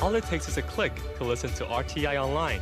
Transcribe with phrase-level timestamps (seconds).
[0.00, 2.60] All it takes is a click to listen to RTI online.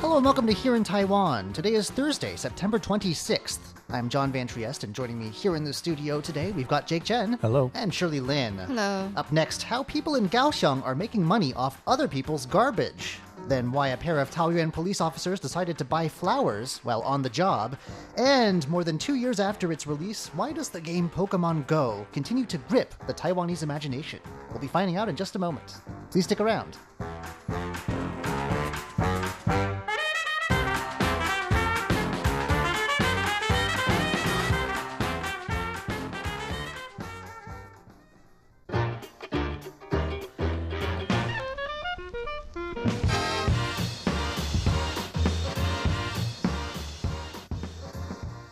[0.00, 1.54] Hello and welcome to Here in Taiwan.
[1.54, 3.77] Today is Thursday, September 26th.
[3.90, 7.04] I'm John Van Triest, and joining me here in the studio today, we've got Jake
[7.04, 7.38] Chen.
[7.40, 7.70] Hello.
[7.72, 8.58] And Shirley Lin.
[8.58, 9.10] Hello.
[9.16, 13.18] Up next, how people in Kaohsiung are making money off other people's garbage.
[13.46, 17.30] Then, why a pair of Taoyuan police officers decided to buy flowers while on the
[17.30, 17.78] job.
[18.18, 22.44] And more than two years after its release, why does the game Pokemon Go continue
[22.44, 24.20] to grip the Taiwanese imagination?
[24.50, 25.76] We'll be finding out in just a moment.
[26.10, 26.76] Please stick around.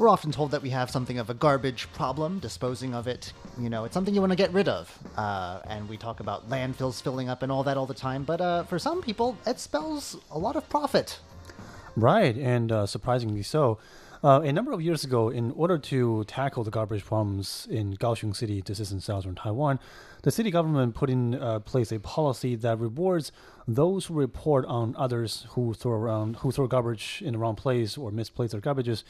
[0.06, 3.32] We're often told that we have something of a garbage problem, disposing of it.
[3.58, 4.96] You know, it's something you want to get rid of.
[5.16, 8.22] Uh, and we talk about landfills filling up and all that all the time.
[8.22, 11.18] But uh, for some people, it spells a lot of profit.
[11.96, 13.78] Right, and uh, surprisingly so.
[14.24, 18.34] Uh, a number of years ago, in order to tackle the garbage problems in Kaohsiung
[18.34, 19.78] City, this is in southern Taiwan,
[20.22, 23.30] the city government put in uh, place a policy that rewards
[23.68, 27.98] those who report on others who throw around who throw garbage in the wrong place
[27.98, 29.04] or misplace their garbages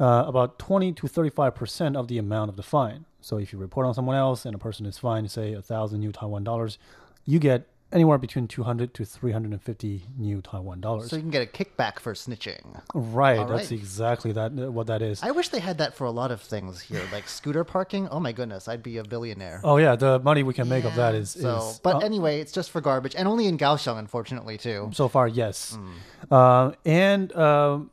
[0.00, 3.04] uh, about 20 to 35 percent of the amount of the fine.
[3.20, 6.00] So if you report on someone else and a person is fined, say a thousand
[6.00, 6.78] new Taiwan dollars,
[7.24, 11.10] you get anywhere between 200 to 350 new Taiwan dollars.
[11.10, 12.80] So you can get a kickback for snitching.
[12.94, 13.72] right, All that's right.
[13.72, 15.22] exactly that uh, what that is.
[15.22, 18.08] I wish they had that for a lot of things here, like scooter parking.
[18.08, 19.60] Oh my goodness, I'd be a billionaire.
[19.64, 21.30] Oh yeah, the money we can make of that is.
[21.30, 24.90] So, is but uh, anyway, it's just for garbage, and only in Kaohsiung, unfortunately, too.
[24.92, 25.74] so far yes.
[25.74, 26.32] Hmm.
[26.32, 27.90] Uh, and um,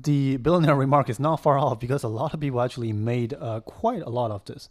[0.00, 3.60] the billionaire remark is not far off because a lot of people actually made uh,
[3.60, 4.68] quite a lot of this.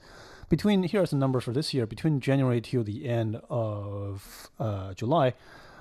[0.50, 1.86] Between here are some numbers for this year.
[1.86, 5.34] Between January till the end of uh, July,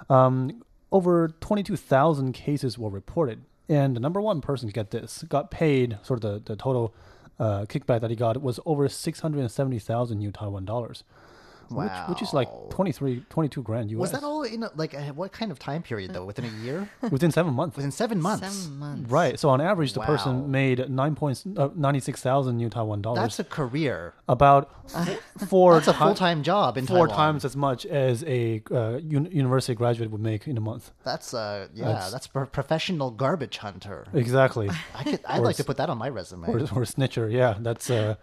[0.09, 5.25] um, over twenty-two thousand cases were reported, and the number one person to get this
[5.29, 5.99] got paid.
[6.03, 6.95] Sort of the the total
[7.39, 11.05] uh, kickback that he got was over six hundred and seventy thousand new Taiwan dollars.
[11.71, 12.67] Which, which is like Wow.
[12.71, 13.99] 23, 22 grand US.
[14.01, 16.25] Was that all in a, like a, what kind of time period though?
[16.25, 16.89] Within a year?
[17.11, 17.77] within seven months?
[17.77, 18.47] Within seven months?
[18.55, 19.11] Seven months.
[19.11, 19.39] Right.
[19.39, 20.07] So on average, the Wow.
[20.07, 23.21] person made nine points, uh, ninety-six thousand new Taiwan dollars.
[23.21, 24.15] That's a career.
[24.29, 24.71] about
[25.49, 25.75] four.
[25.75, 27.17] That's a ti- full time job in Four Taiwan.
[27.17, 30.91] times as much as a uh, un- university graduate would make in a month.
[31.05, 34.07] That's uh yeah, That's- that's, pro- professional garbage hunter.
[34.13, 34.71] Exactly.
[34.95, 36.49] I could I'd Or like to put that on my resume.
[36.49, 37.31] or, or snitcher.
[37.33, 38.15] Yeah, that's uh,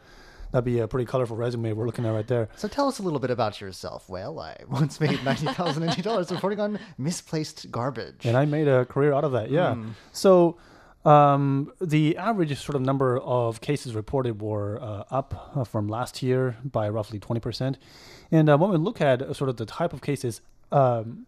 [0.51, 2.49] that'd be a pretty colorful resume we're looking at right there.
[2.55, 4.09] so tell us a little bit about yourself.
[4.09, 8.25] Well, I once made ninety thousand NT dollars reporting on misplaced garbage.
[8.25, 9.49] And I made a career out of that.
[9.51, 9.75] Yeah.
[10.11, 10.57] So.
[11.03, 16.21] Um, the average sort of number of cases reported were uh, up uh, from last
[16.21, 17.77] year by roughly 20%.
[18.31, 20.41] And uh, when we look at uh, sort of the type of cases,
[20.71, 21.25] um,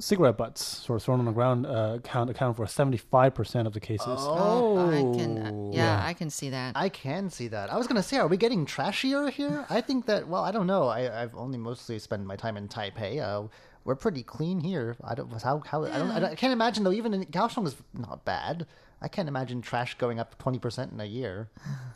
[0.00, 3.80] cigarette butts sort of thrown on the ground uh, account, account for 75% of the
[3.80, 4.06] cases.
[4.08, 5.38] Oh, I can.
[5.38, 5.70] Uh, Oh.
[5.72, 6.06] yeah, Yeah.
[6.06, 6.76] I can see that.
[6.76, 7.72] I can see that.
[7.72, 9.66] I was gonna say, are we getting trashier here?
[9.70, 10.26] I think that.
[10.28, 10.88] Well, I don't know.
[10.88, 13.20] I, I've only mostly spent my time in Taipei.
[13.20, 13.48] Uh,
[13.84, 14.96] we're pretty clean here.
[15.04, 16.92] I don't how how I don't, I don't I can't imagine though.
[16.92, 18.66] Even in Kaohsiung is not bad.
[19.04, 21.48] I can't imagine trash going up twenty percent in a year.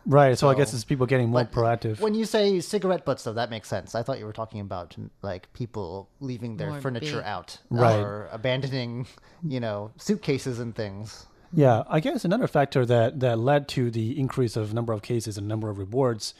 [0.06, 0.38] Right.
[0.38, 2.00] So, I guess it's people getting more proactive.
[2.00, 3.94] When you say cigarette butts, though, that makes sense.
[3.94, 7.24] I thought you were talking about like people leaving their More furniture big.
[7.26, 7.98] out Right.
[7.98, 9.06] or abandoning,
[9.46, 11.26] you know, suitcases and things.
[11.52, 15.38] Yeah, I guess another factor that, that led to the increase of number of cases
[15.38, 16.34] and number of rewards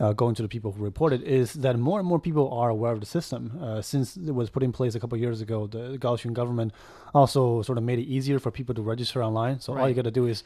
[0.00, 2.92] uh, going to the people who reported is that more and more people are aware
[2.92, 3.58] of the system.
[3.62, 6.72] Uh, since it was put in place a couple of years ago, the Kaohsiung government
[7.14, 9.60] also sort of made it easier for people to register online.
[9.60, 10.44] So all you got to do is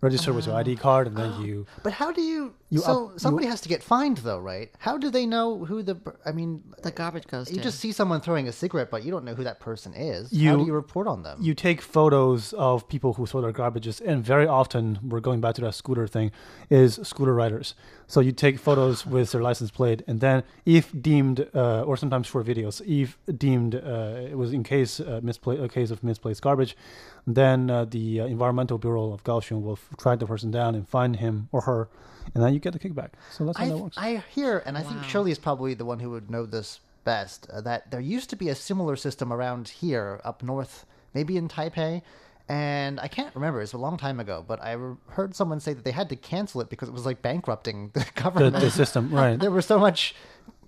[0.00, 1.66] register with your ID card, and then you.
[1.82, 2.54] But how do you?
[2.70, 4.70] You so up- you- somebody has to get fined, though, right?
[4.78, 5.96] How do they know who the?
[6.24, 7.62] I mean, the garbage goes you to.
[7.62, 10.30] just see someone throwing a cigarette, but you don't know who that person is.
[10.30, 11.38] how You- do you report on them?
[11.40, 15.54] You take photos of people who throw their garbages, and very often, we're going back
[15.56, 16.30] to that scooter thing,
[16.70, 17.74] is scooter riders.
[18.06, 22.26] So you take photos with their license plate, and then if deemed, uh, or sometimes
[22.28, 23.16] for videos, if
[23.46, 26.76] deemed uh, it was in case uh, mispla- a case of misplaced garbage,
[27.26, 31.16] then uh, the uh, Environmental Bureau of Kaohsiung will track the person down and find
[31.16, 31.88] him or her,
[32.34, 33.10] and then you get the kickback.
[33.30, 33.98] So that's how I, that works.
[33.98, 37.48] I hear, and I think Shirley is probably the one who would know this best,
[37.50, 41.48] uh, that there used to be a similar system around here up north, maybe in
[41.48, 42.02] Taipei.
[42.50, 45.74] And I can't remember, it's a long time ago, but I re- heard someone say
[45.74, 48.56] that they had to cancel it because it was like bankrupting the the, government.
[48.56, 49.38] the system, right?
[49.40, 50.14] there was so much,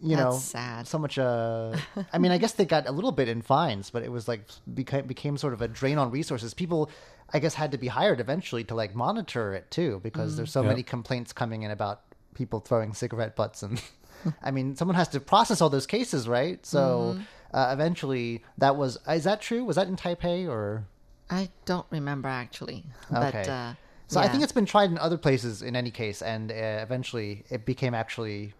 [0.03, 0.87] you know, sad.
[0.87, 1.19] so much.
[1.19, 1.75] Uh,
[2.13, 4.43] I mean, I guess they got a little bit in fines, but it was like
[4.75, 6.53] became became sort of a drain on resources.
[6.53, 6.91] People,
[7.33, 10.63] I guess, had to be hired eventually to like monitor it too, because there's so
[10.63, 10.69] Yeah.
[10.69, 12.03] many complaints coming in about
[12.35, 13.81] people throwing cigarette butts and.
[14.43, 16.65] I mean, someone has to process all those cases, right?
[16.67, 17.19] So
[17.55, 18.99] uh, eventually, that was.
[19.09, 19.65] Is that true?
[19.65, 20.85] Was that in Taipei or?
[21.31, 22.85] I don't remember actually.
[23.11, 23.31] Okay.
[23.33, 23.73] But uh,
[24.09, 27.45] So I think it's been tried in other places in any case, and uh, eventually
[27.49, 28.53] it became actually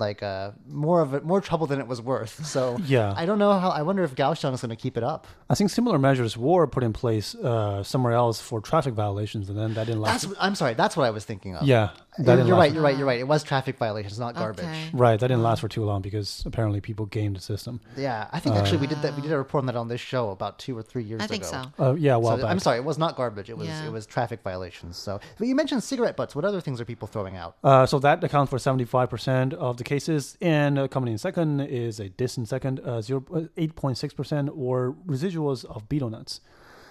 [0.00, 2.44] like uh, more of a, more trouble than it was worth.
[2.46, 3.12] So Yeah.
[3.16, 3.70] I don't know how.
[3.70, 5.26] I wonder if Kaohsiung is going to keep it up.
[5.50, 9.58] I think similar measures were put in place uh, somewhere else for traffic violations, and
[9.58, 10.22] then that didn't last.
[10.28, 10.74] That's I'm sorry.
[10.74, 11.66] That's what I was thinking of.
[11.66, 12.72] yeah, that you're, didn't you're right.
[12.72, 12.96] You're right.
[12.98, 13.18] You're right.
[13.20, 14.64] It was traffic violations, not garbage.
[14.64, 14.90] Okay.
[14.92, 17.80] Right, that didn't last for too long because apparently people gamed the system.
[17.96, 19.14] Yeah, I think actually we did that.
[19.16, 21.24] We did a report on that on this show about two or three years I
[21.24, 21.32] ago.
[21.32, 21.62] think so.
[21.78, 22.46] Uh, yeah, well, So.
[22.46, 23.48] I'm sorry, it was not garbage.
[23.50, 23.86] It was Yeah.
[23.86, 24.96] it was traffic violations.
[24.98, 26.34] So, but you mentioned cigarette butts.
[26.36, 27.56] What other things are people throwing out?
[27.64, 31.98] Uh, so that accounts for 75% of the cases, and uh, coming in second is
[32.06, 36.40] a distant second, uh, 0, uh, 8.6%, or residuals of betel nuts.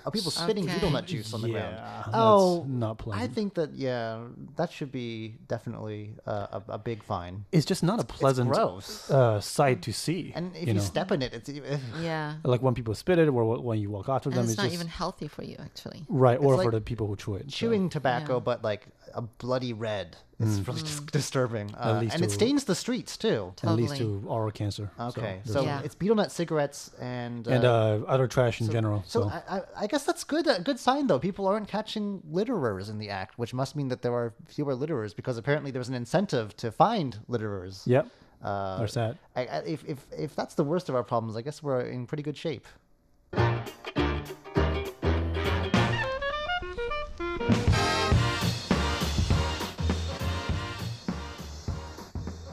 [0.05, 0.75] Are people spitting Okay.
[0.75, 1.75] betel nut juice on the ground?
[1.75, 4.23] Yeah, that's Oh, not I think that yeah,
[4.55, 7.44] that should be definitely uh, a, a big fine.
[7.51, 9.11] It's just not a pleasant gross.
[9.11, 10.31] uh, sight to see.
[10.33, 10.91] And if you you, know?
[10.94, 12.35] step in it, it's even, Yeah.
[12.53, 14.67] like when people spit it, or when you walk after And them, it's it's, not
[14.71, 15.99] just even healthy for you actually.
[16.07, 17.51] right, or it's for the people who chew it.
[17.51, 17.57] so.
[17.59, 18.49] chewing tobacco, Yeah.
[18.49, 20.18] but like a bloody red.
[20.39, 22.01] It's really dis- disturbing, uh, Mm.
[22.01, 23.54] least and it stains the streets too.
[23.63, 24.21] and leads Totally.
[24.21, 24.92] to oral cancer.
[25.00, 25.81] Okay, there's so, Yeah.
[25.83, 29.04] it's betel nut cigarettes and uh, and uh, other trash in general.
[29.07, 30.45] So So, I, I, I guess that's good.
[30.45, 31.18] A good sign, though.
[31.19, 35.15] People aren't catching litterers in the act, which must mean that there are fewer litterers
[35.15, 37.81] because apparently there's an incentive to find litterers.
[37.88, 38.07] yep,
[38.44, 39.18] Uh, there's that.
[39.36, 42.06] I, I, if, if if that's the worst of our problems, I guess we're in
[42.06, 42.68] pretty good shape.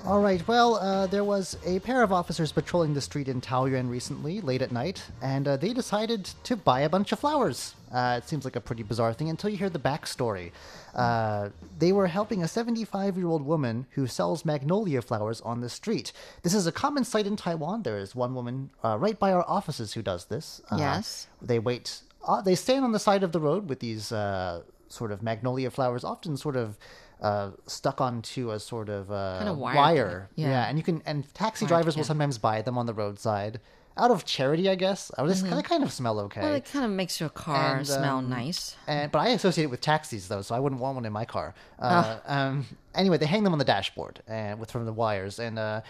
[0.07, 0.47] All right.
[0.47, 4.61] Well, uh, there was a pair of officers patrolling the street in Taoyuan recently, late
[4.61, 7.75] at night, and uh, they decided to buy a bunch of flowers.
[7.91, 10.51] Uh, it seems like a pretty bizarre thing until you hear the backstory.
[10.95, 11.49] Uh,
[11.79, 16.13] they were helping a 75 year old woman who sells magnolia flowers on the street.
[16.43, 17.83] This is a common sight in Taiwan.
[17.83, 20.61] There is one woman uh, right by our offices who does this.
[20.71, 21.29] Uh, Yes.
[21.41, 22.03] They wait.
[22.29, 25.71] Uh, they stand on the side of the road with these uh, sort of magnolia
[25.71, 26.77] flowers, often sort of
[27.21, 30.29] uh, stuck onto a sort of uh, Kind of wire wire.
[30.37, 30.47] thing.
[30.47, 30.69] Yeah.
[30.69, 33.61] and you can and taxi drivers will sometimes buy them on the roadside
[33.97, 35.13] out of charity, I guess.
[35.19, 36.41] Oh, this they kind of smell okay.
[36.41, 36.49] Mm-hmm.
[36.49, 38.75] Well, it kind of makes your car And, smell um, nice.
[38.89, 41.25] And but I associate it with taxis though, so I wouldn't want one in my
[41.25, 41.55] car.
[41.79, 45.59] Uh, um, anyway, they hang them on the dashboard and with from the wires, and
[45.61, 45.81] uh,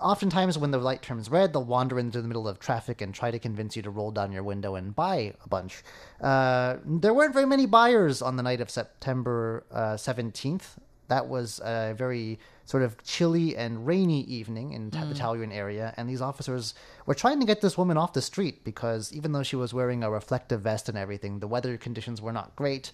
[0.00, 3.30] oftentimes when the light turns red, they'll wander into the middle of traffic and try
[3.30, 5.82] to convince you to roll down your window and buy a bunch.
[6.20, 10.78] Uh, there weren't very many buyers on the night of September uh, seventeenth.
[11.08, 15.92] that was a very sort of chilly and rainy evening in Ta- the Taoyuan area,
[15.98, 16.72] and these officers
[17.04, 20.02] were trying to get this woman off the street because even though she was wearing
[20.02, 22.90] a reflective vest and everything, the weather conditions were not great,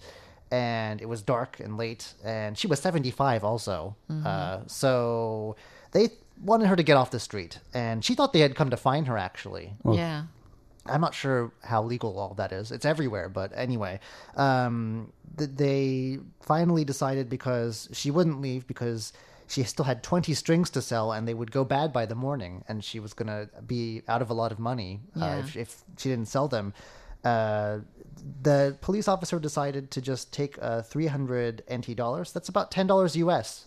[0.51, 3.95] and it was dark and late, and she was 75 also.
[4.09, 5.55] Uh, so
[5.93, 6.09] they
[6.43, 9.07] wanted her to get off the street, and she thought they had come to find
[9.07, 9.73] her actually.
[9.85, 10.23] yeah.
[10.87, 12.71] I'm not sure how legal all that is.
[12.71, 13.99] It's everywhere, but anyway,
[14.35, 19.13] um, th- they finally decided because she wouldn't leave because
[19.47, 22.63] she still had 20 strings to sell and they would go bad by the morning,
[22.67, 26.09] and she was gonna be out of a lot of money uh, if, if she
[26.09, 26.73] didn't sell them.
[27.23, 27.79] Uh,
[28.41, 32.31] the police officer decided to just take uh, 300 NT dollars.
[32.31, 33.65] That's about $10 US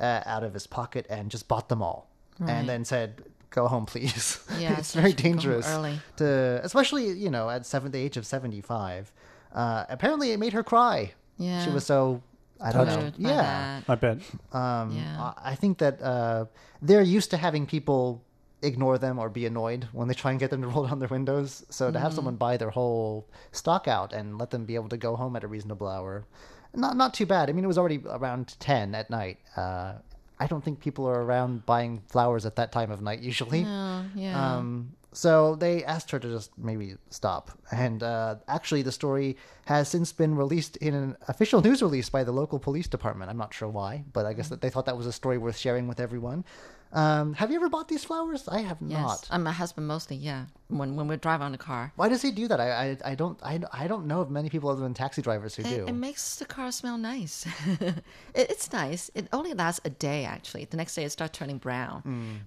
[0.00, 2.08] uh, out of his pocket and just bought them all.
[2.38, 2.50] Right.
[2.50, 5.68] And then said, "Go home, please." Yeah, it's so very she could go home dangerous
[5.68, 6.00] early.
[6.16, 9.12] to, especially you know, at seven, the age of seventy-five.
[9.54, 11.12] Uh, apparently, it made her cry.
[11.38, 11.64] Yeah.
[11.64, 12.22] she was so.
[12.60, 13.12] I don't know.
[13.18, 13.84] Yeah, that.
[13.88, 14.18] I bet.
[14.52, 15.20] um, Yeah.
[15.36, 16.46] I I think that uh,
[16.80, 18.22] they're used to having people
[18.62, 21.08] ignore them or be annoyed when they try and get them to roll down their
[21.08, 21.64] windows.
[21.70, 22.02] So to Mm-hmm.
[22.02, 25.36] have someone buy their whole stock out and let them be able to go home
[25.36, 26.24] at a reasonable hour,
[26.74, 27.50] not not too bad.
[27.50, 29.38] I mean, it was already around ten at night.
[29.56, 29.94] Uh,
[30.40, 33.64] I don't think people are around buying flowers at that time of night usually.
[33.64, 34.56] Oh, yeah.
[34.56, 37.50] Um, so they asked her to just maybe stop.
[37.70, 42.24] And uh, actually, the story has since been released in an official news release by
[42.24, 43.30] the local police department.
[43.30, 45.58] I'm not sure why, but I guess that they thought that was a story worth
[45.58, 46.44] sharing with everyone.
[46.92, 48.48] Um, have you ever bought these flowers?
[48.48, 49.00] I have Yes.
[49.00, 49.28] not.
[49.30, 50.44] And my husband mostly, yeah.
[50.68, 51.92] When when we drive on the car.
[51.96, 52.58] Why does he do that?
[52.60, 52.68] I,
[53.04, 55.62] I, I don't I, I don't know of many people other than taxi drivers who
[55.62, 55.86] It, do.
[55.86, 57.46] it makes the car smell nice.
[57.80, 58.02] it,
[58.34, 59.10] it's nice.
[59.14, 60.64] It only lasts a day actually.
[60.66, 62.00] The next day it starts turning brown.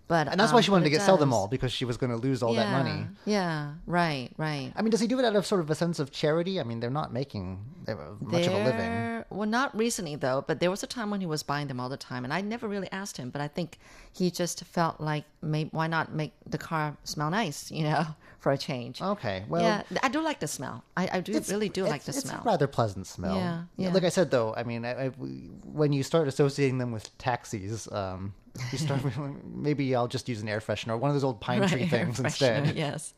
[0.07, 0.31] But Mm.
[0.31, 2.11] and that's why um, she wanted to get sell them all because she was going
[2.11, 3.05] to lose all yeah, that money.
[3.25, 4.71] Yeah, right, right.
[4.75, 6.59] I mean, does he do it out of sort of a sense of charity?
[6.59, 9.23] I mean, they're not making uh, much of a living.
[9.29, 11.89] Well, not recently though, but there was a time when he was buying them all
[11.89, 13.29] the time, and I never really asked him.
[13.29, 13.77] But I think
[14.11, 18.05] he just felt like, maybe, why not make the car smell nice, you know,
[18.39, 19.01] for a change.
[19.01, 20.83] Okay, well, yeah, I do like the smell.
[20.95, 22.37] I, I do really do like the it's, smell.
[22.37, 23.35] It's a rather pleasant smell.
[23.35, 23.93] Yeah, yeah.
[23.93, 27.91] Like I said, though, I mean, I, I, when you start associating them with taxis,
[27.91, 28.33] um,
[28.71, 29.01] you start
[29.45, 32.19] maybe I'll just use an air freshener, one of those old pine Right, tree things
[32.19, 32.75] instead.
[32.75, 33.13] Yes.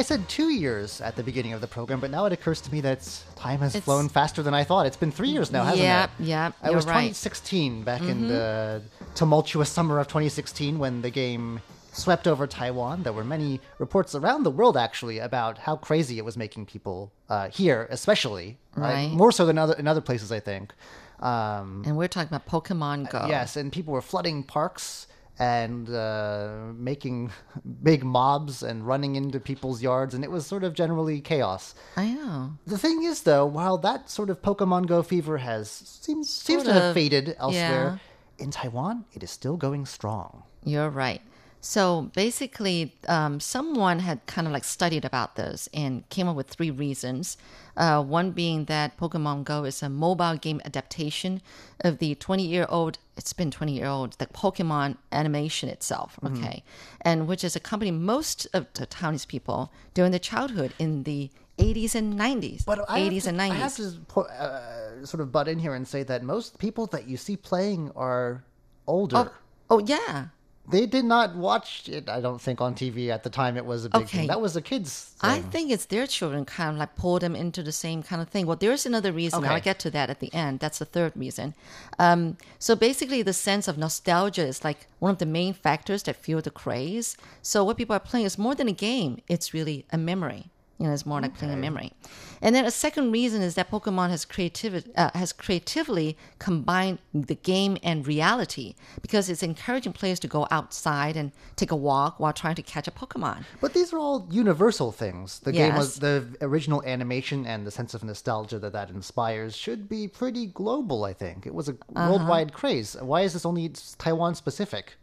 [0.00, 2.72] I said two years at the beginning of the program, but now it occurs to
[2.72, 3.00] me that
[3.36, 4.86] time has It's- flown faster than I thought.
[4.86, 6.24] It's been three years now, hasn't Yep, it?
[6.24, 6.70] yep, yeah.
[6.70, 6.92] It was right.
[6.92, 7.08] Mm-hmm.
[7.08, 8.80] 2016, back in the
[9.14, 11.60] tumultuous summer of 2016, when the game
[11.92, 13.02] swept over Taiwan.
[13.02, 17.12] There were many reports around the world, actually, about how crazy it was making people
[17.28, 19.10] uh, here, especially uh, Right.
[19.10, 20.72] more so than other in other places, I think.
[21.20, 23.26] Um, And we're talking about Pokemon Go.
[23.28, 25.06] Yes, and people were flooding parks
[25.40, 27.32] and uh, making
[27.82, 31.74] big mobs and running into people's yards, and it was sort of generally chaos.
[31.96, 32.52] I know.
[32.66, 36.72] The thing is, though, while that sort of Pokemon Go fever has seems, seems to
[36.72, 38.00] have faded elsewhere,
[38.38, 40.44] in Taiwan, it is still going strong.
[40.62, 41.22] You're right.
[41.62, 46.48] So basically, um, someone had kind of like studied about this and came up with
[46.48, 47.36] three reasons.
[47.76, 51.42] Uh, one being that Pokemon Go is a mobile game adaptation
[51.80, 56.62] of the 20 year old, it's been 20 year old, the Pokemon animation itself, okay?
[57.02, 61.94] And which has accompanied most of the Taiwanese people during their childhood in the 80s
[61.94, 62.64] and 90s.
[62.64, 63.50] But I have 80s to- and 90s.
[63.50, 67.06] I have to uh, sort of butt in here and say that most people that
[67.06, 68.44] you see playing are
[68.86, 69.16] older.
[69.18, 69.32] oh,
[69.68, 70.28] oh, yeah.
[70.70, 73.84] They did not watch it, I don't think, on TV at the time it was
[73.84, 74.18] a big Okay.
[74.18, 74.26] thing.
[74.28, 75.30] That was a kid's thing.
[75.30, 78.28] I think it's their children kind of like pull them into the same kind of
[78.28, 78.46] thing.
[78.46, 79.44] Well, there's another reason.
[79.44, 79.54] Okay.
[79.54, 80.60] I'll get to that at the end.
[80.60, 81.54] That's the third reason.
[81.98, 86.16] Um, so basically, the sense of nostalgia is like one of the main factors that
[86.16, 87.16] fuel the craze.
[87.42, 89.20] So what people are playing is more than a game.
[89.28, 90.50] It's really a memory.
[90.80, 91.92] You know, it's more like playing a memory.
[92.40, 97.34] And then a second reason is that Pokemon has creativity uh, has creatively combined the
[97.34, 102.32] game and reality because it's encouraging players to go outside and take a walk while
[102.32, 103.44] trying to catch a Pokemon.
[103.60, 105.40] But these are all universal things.
[105.40, 109.86] The game was the original animation and the sense of nostalgia that that inspires should
[109.86, 111.04] be pretty global.
[111.04, 112.08] I think it was a Uh-huh.
[112.08, 112.96] worldwide craze.
[113.00, 113.68] Why is this only
[113.98, 114.94] Taiwan specific?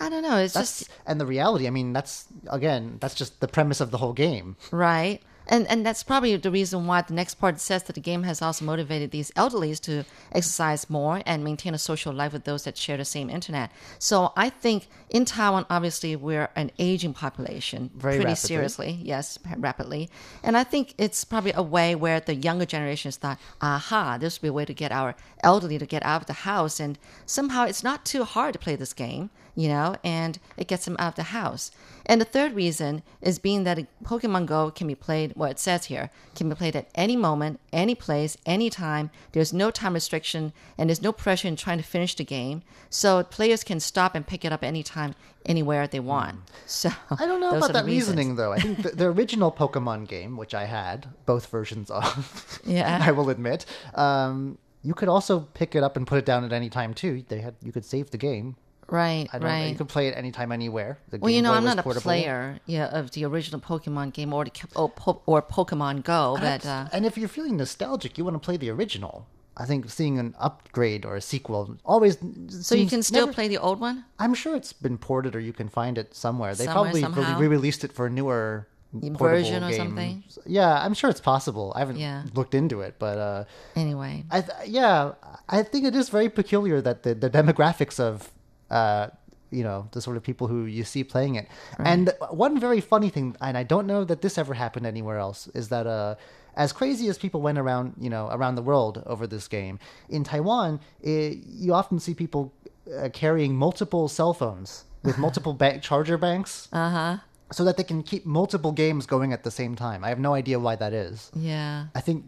[0.00, 0.36] I don't know.
[0.36, 1.66] It's That's just and the reality.
[1.66, 4.56] I mean, that's again, that's just the premise of the whole game.
[4.70, 5.20] right.
[5.50, 8.42] And and that's probably the reason why the next part says that the game has
[8.42, 12.76] also motivated these elderlies to exercise more and maintain a social life with those that
[12.76, 13.70] share the same internet.
[13.98, 18.46] So I think in Taiwan, obviously, we're an aging population Very pretty rapidly.
[18.46, 18.98] seriously.
[19.02, 20.10] Yes, rapidly.
[20.42, 24.42] And I think it's probably a way where the younger generations thought, aha, this would
[24.42, 26.78] be a way to get our elderly to get out of the house.
[26.78, 30.84] And somehow it's not too hard to play this game, you know, and it gets
[30.84, 31.72] them out of the house.
[32.06, 35.86] And the third reason is being that Pokemon Go can be played, what it says
[35.86, 39.10] here, can be played at any moment, any place, any time.
[39.32, 42.62] There's no time restriction and there's no pressure in trying to finish the game.
[42.88, 46.36] So players can stop and pick it up anytime, anywhere they want.
[46.66, 48.52] So I don't know about that reasoning though.
[48.52, 53.00] I think the, the original Pokemon game, which I had both versions of, Yeah.
[53.02, 56.52] I will admit, um, you could also pick it up and put it down at
[56.52, 57.24] any time too.
[57.26, 58.54] They had you could save the game.
[58.90, 59.46] Right, I don't.
[59.48, 59.66] right.
[59.70, 60.98] You can play it anytime, anywhere.
[61.10, 62.02] The Well, you know, Boy I'm not a portable.
[62.02, 66.64] player, yeah, of the original Pokemon game or the, or, po- or Pokemon Go, but
[66.64, 69.26] uh, and if you're feeling nostalgic, you want to play the original.
[69.60, 72.16] I think seeing an upgrade or a sequel always.
[72.48, 74.04] so you can still play the old one.
[74.18, 76.54] I'm sure it's been ported, or you can find it somewhere.
[76.54, 79.76] They Somewhere, probably re-released it for a newer version or game.
[79.78, 80.24] something?
[80.46, 81.72] Yeah, I'm sure it's possible.
[81.76, 82.22] I haven't Yeah.
[82.34, 83.44] looked into it, but uh,
[83.76, 85.12] Anyway, I th- yeah,
[85.48, 88.30] I think it is very peculiar that the, the demographics of
[88.70, 89.08] uh,
[89.50, 91.48] you know the sort of people who you see playing it.
[91.78, 95.48] And one very funny thing, and I don't know that this ever happened anywhere else,
[95.54, 96.16] is that uh,
[96.54, 100.24] as crazy as people went around you know around the world over this game in
[100.24, 102.52] Taiwan, it, you often see people
[102.96, 106.68] uh, carrying multiple cell phones with multiple bank charger banks.
[106.72, 107.16] Uh huh.
[107.50, 110.04] So that they can keep multiple games going at the same time.
[110.04, 111.30] I have no idea why that is.
[111.34, 112.24] yeah, I think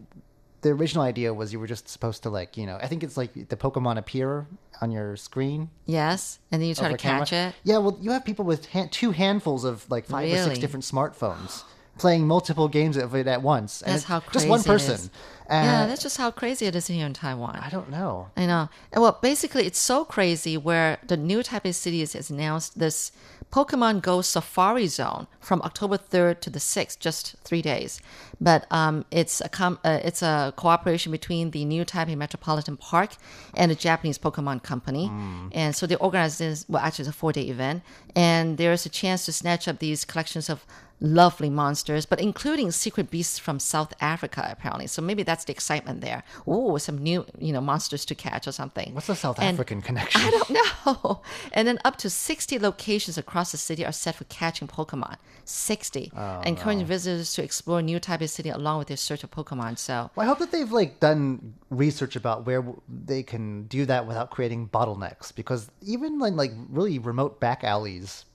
[0.61, 3.17] the original idea was you were just supposed to like you know I think it's
[3.17, 4.47] like the Pokemon appear
[4.81, 5.69] on your screen.
[5.85, 7.49] yes, and then you try to catch camera.
[7.49, 7.55] it.
[7.63, 10.85] Yeah, well, you have people with hand, two handfuls of like five or six different
[10.85, 11.63] smartphones
[11.97, 13.81] playing multiple games of it at once.
[13.81, 14.93] And That's how just one crazy it person.
[14.95, 15.09] is.
[15.47, 17.57] And yeah, that's just how crazy it is here in Taiwan.
[17.57, 18.29] I don't know.
[18.37, 18.69] I know.
[18.95, 23.11] Well, basically, it's so crazy where the new Taipei City has announced this
[23.51, 27.99] Pokemon Go Safari Zone from October 3rd to the 6th, just three days.
[28.39, 33.15] But um, it's a com- uh, it's a cooperation between the new Taipei Metropolitan Park
[33.53, 35.11] and the Japanese Pokemon Company.
[35.51, 37.83] And so they organized this, well, actually, it's a four day event.
[38.15, 40.65] And there's a chance to snatch up these collections of
[41.01, 44.85] lovely monsters, but including secret beasts from South Africa, apparently.
[44.87, 46.23] So maybe that's the excitement there.
[46.47, 48.93] Ooh, some new, you know, monsters to catch or something.
[48.93, 50.21] What's the South And- African connection?
[50.25, 51.21] I don't know.
[51.53, 55.17] And then up to 60 locations across the city are set for catching Pokemon.
[55.43, 56.11] 60.
[56.15, 56.41] Ah.
[56.43, 59.77] encouraging visitors to explore new Taipei City along with their search of Pokemon.
[59.77, 64.07] So, Well, I hope that they've like done research about where they can do that
[64.07, 65.33] without creating bottlenecks.
[65.35, 68.25] Because even like really remote back alleys,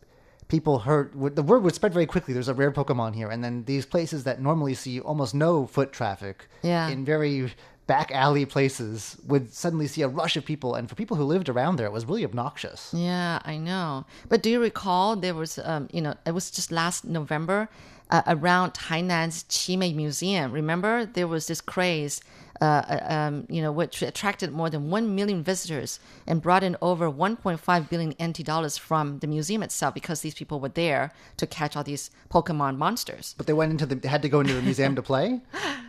[0.48, 2.32] people heard the word would spread very quickly.
[2.34, 5.92] There's a rare Pokemon here, and then these places that normally see almost no foot
[5.92, 6.88] traffic, Yeah.
[6.88, 7.52] in very
[7.86, 10.74] back alley places, would suddenly see a rush of people.
[10.74, 12.92] And for people who lived around there, it was really obnoxious.
[12.92, 14.04] yeah, I know.
[14.28, 17.68] But do you recall there was, um, you know, it was just last November
[18.10, 20.52] uh, around Tainan's Chimei Museum.
[20.52, 22.20] Remember, there was this craze.
[22.58, 26.74] Uh, uh, um, you know, which attracted more than 1 million visitors and brought in
[26.80, 31.46] over 1.5 billion NT dollars from the museum itself because these people were there to
[31.46, 33.34] catch all these Pokemon monsters.
[33.36, 35.42] But they went into the had to go into the museum to play.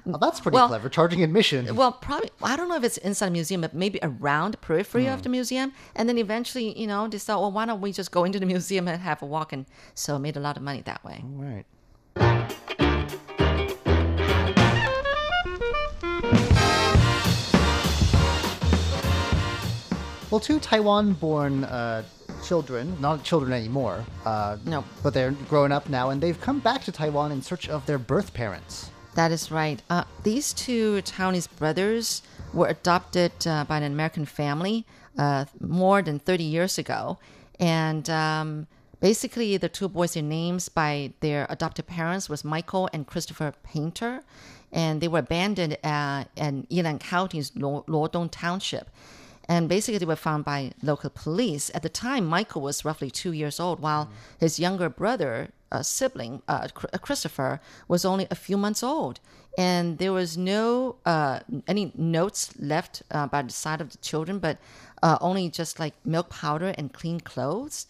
[0.05, 0.89] Well, that's pretty Well- clever.
[0.89, 1.73] Charging admission.
[1.73, 5.07] Well, probably, I don't know if it's inside the museum, but maybe around the periphery
[5.07, 5.71] of the museum.
[5.95, 8.45] And then eventually, you know, they thought, well, why don't we just go into the
[8.55, 9.53] museum and have a walk?
[9.53, 11.21] And so made a lot of money that way.
[11.23, 11.63] Right.
[20.29, 22.03] Well, two Taiwan born uh,
[22.45, 24.83] children, not children anymore, uh, No.
[25.01, 27.97] but they're grown up now, and they've come back to Taiwan in search of their
[27.97, 28.89] birth parents.
[29.15, 29.81] That is right.
[29.89, 32.21] Uh, these two Taiwanese brothers
[32.53, 34.85] were adopted uh, by an American family
[35.17, 37.17] uh, more than 30 years ago.
[37.59, 38.67] And um,
[38.99, 44.23] basically, the two boys, names by their adopted parents was Michael and Christopher Painter.
[44.71, 48.89] And they were abandoned uh, in Yilan County's Luodong Township.
[49.47, 51.71] And basically, they were found by local police.
[51.73, 56.41] At the time, Michael was roughly two years old, while his younger brother, uh, sibling,
[56.49, 59.21] uh, uh, Christopher, was only a few months old.
[59.57, 64.39] And there was no uh, any notes left uh, by the side of the children,
[64.39, 64.57] but
[65.01, 67.87] uh, only just like milk powder and clean clothes.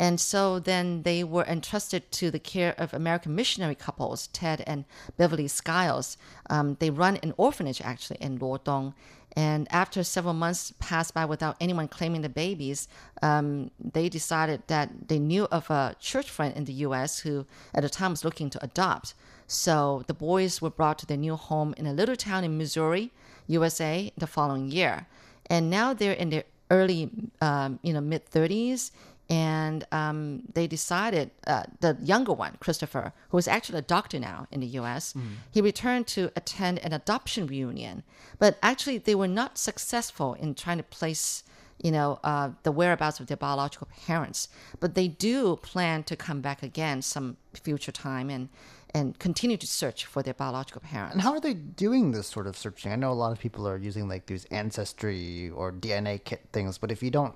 [0.00, 4.86] And so then they were entrusted to the care of American missionary couples, Ted and
[5.18, 6.16] Beverly Skiles.
[6.48, 8.94] Um, they run an orphanage actually in Luodong.
[9.36, 12.88] And after several months passed by without anyone claiming the babies,
[13.20, 17.18] um, they decided that they knew of a church friend in the U.S.
[17.18, 19.12] who at the time was looking to adopt.
[19.46, 23.12] So the boys were brought to their new home in a little town in Missouri,
[23.48, 25.06] USA, the following year.
[25.50, 27.10] And now they're in their early,
[27.40, 28.92] um, you know, mid 30s.
[29.30, 34.48] And um, they decided, uh, the younger one, Christopher, who is actually a doctor now
[34.50, 35.14] in the US,
[35.52, 38.02] he returned to attend an adoption reunion.
[38.40, 41.44] But actually, they were not successful in trying to place
[41.82, 44.48] you know, uh, the whereabouts of their biological parents.
[44.80, 48.48] But they do plan to come back again some future time and,
[48.92, 51.14] and continue to search for their biological parents.
[51.14, 52.92] And how are they doing this sort of searching?
[52.92, 56.76] I know a lot of people are using like these ancestry or DNA kit things,
[56.76, 57.34] but if you don't,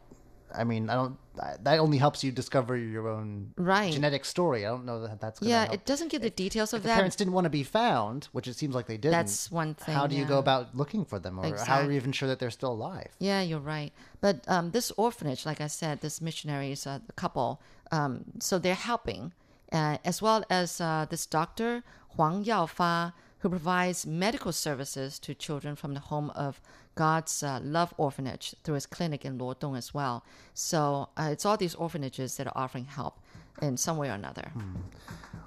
[0.57, 1.17] I mean, I don't.
[1.65, 3.93] That only helps you discover your own Right.
[3.93, 4.65] genetic story.
[4.65, 5.75] I don't know that that's gonna yeah, help.
[5.75, 6.95] it doesn't give the details of if the that.
[6.95, 9.19] parents didn't want to be found, which it seems like they didn't.
[9.19, 11.97] That's one thing, How do you go about looking for them, or how are you
[11.97, 13.11] even sure that they're still alive?
[13.19, 13.93] Yeah, you're right.
[14.21, 19.33] But um, this orphanage, like I said, this missionaries, a couple, um, so they're helping,
[19.73, 21.83] uh, as well as uh, this doctor,
[22.17, 23.13] Huang Yaofa,
[23.45, 26.63] who provides medical services to children from the home of
[26.95, 30.25] God's uh, Love Orphanage through his clinic in Luodong as well.
[30.55, 33.19] So uh, it's all these orphanages that are offering help
[33.61, 34.51] in some way or another.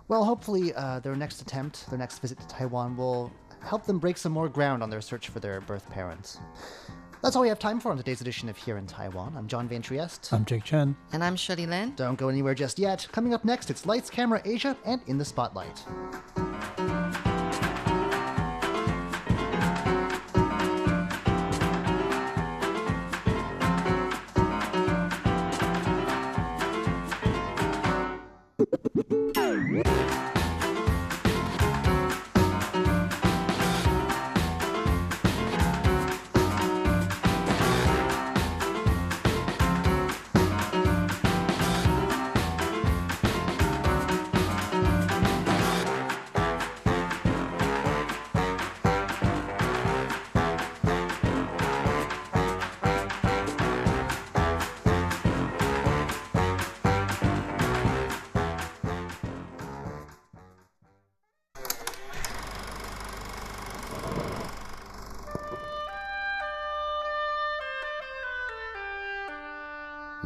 [0.09, 3.31] Well, hopefully, uh, their next attempt, their next visit to Taiwan, will
[3.61, 6.37] help them break some more ground on their search for their birth parents.
[7.23, 9.33] That's all we have time for on today's edition of Here in Taiwan.
[9.35, 10.31] I'm John Van Trieste.
[10.31, 10.95] I'm Jake Chen.
[11.13, 11.95] And I'm Shirley Lin.
[11.95, 13.07] Don't go anywhere just yet.
[13.11, 15.83] Coming up next, it's Lights, Camera, Asia, and In the Spotlight.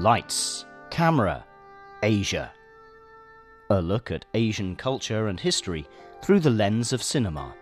[0.02, 1.46] Lights, Camera,
[2.02, 2.52] Asia.
[3.70, 5.88] A look at Asian culture and history
[6.24, 7.54] through the lens of cinema.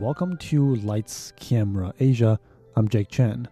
[0.00, 2.40] Welcome to Lights Camera Asia.
[2.74, 3.46] I'm Jake Chen.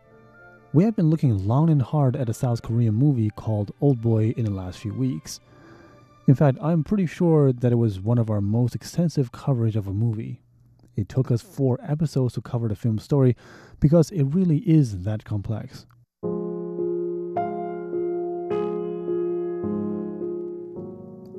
[0.73, 4.33] We have been looking long and hard at a South Korean movie called Old Boy
[4.35, 5.41] in the last few weeks.
[6.27, 9.89] In fact, I'm pretty sure that it was one of our most extensive coverage of
[9.89, 10.41] a movie.
[10.97, 13.37] It took us four episodes to cover the film's story
[13.79, 15.85] because it really is that complex.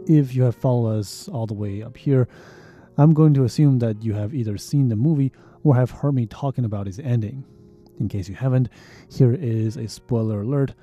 [0.08, 2.28] If you have followed us all the way up here,
[3.00, 5.32] I'm going to assume that you have either seen the movie
[5.64, 7.46] or have heard me talking about its ending.
[7.98, 8.68] In case you haven't,
[9.10, 10.74] here is a spoiler alert.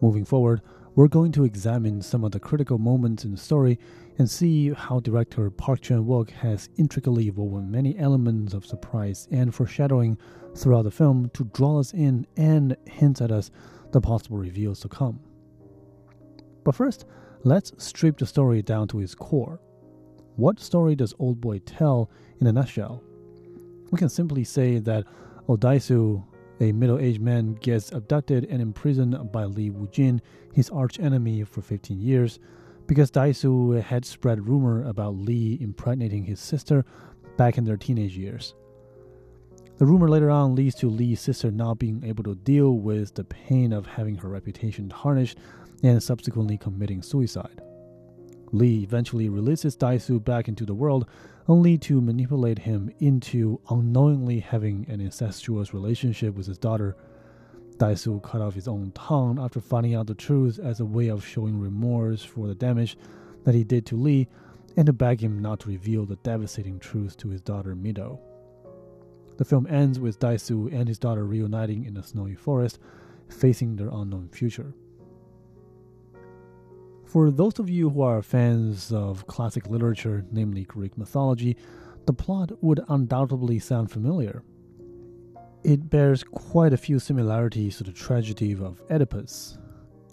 [0.00, 0.62] Moving forward,
[0.94, 3.80] we're going to examine some of the critical moments in the story
[4.16, 10.16] and see how director Park Chan-wook has intricately woven many elements of surprise and foreshadowing
[10.54, 13.50] throughout the film to draw us in and hint at us
[13.90, 15.18] the possible reveals to come.
[16.62, 17.06] But first,
[17.42, 19.58] let's strip the story down to its core.
[20.36, 23.02] What story does Old Boy tell in a nutshell?
[23.90, 25.06] We can simply say that
[25.48, 26.22] Odaisu,
[26.60, 30.20] a middle aged man, gets abducted and imprisoned by Lee Woo-jin,
[30.52, 32.38] his arch enemy, for 15 years,
[32.86, 36.84] because Dae-su had spread rumor about Lee impregnating his sister
[37.38, 38.54] back in their teenage years.
[39.78, 43.24] The rumor later on leads to Lee's sister not being able to deal with the
[43.24, 45.38] pain of having her reputation tarnished
[45.82, 47.62] and subsequently committing suicide.
[48.52, 51.06] Lee eventually releases Dae-su back into the world,
[51.48, 56.96] only to manipulate him into unknowingly having an incestuous relationship with his daughter.
[57.78, 61.26] Dae-su cut off his own tongue after finding out the truth as a way of
[61.26, 62.96] showing remorse for the damage
[63.44, 64.28] that he did to Lee
[64.76, 68.18] and to beg him not to reveal the devastating truth to his daughter Mido.
[69.36, 72.78] The film ends with Dae-su and his daughter reuniting in a snowy forest,
[73.28, 74.74] facing their unknown future.
[77.16, 81.56] For those of you who are fans of classic literature, namely Greek mythology,
[82.04, 84.42] the plot would undoubtedly sound familiar.
[85.64, 89.56] It bears quite a few similarities to the tragedy of Oedipus.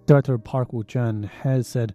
[0.05, 1.93] Director Park Woo-chan has said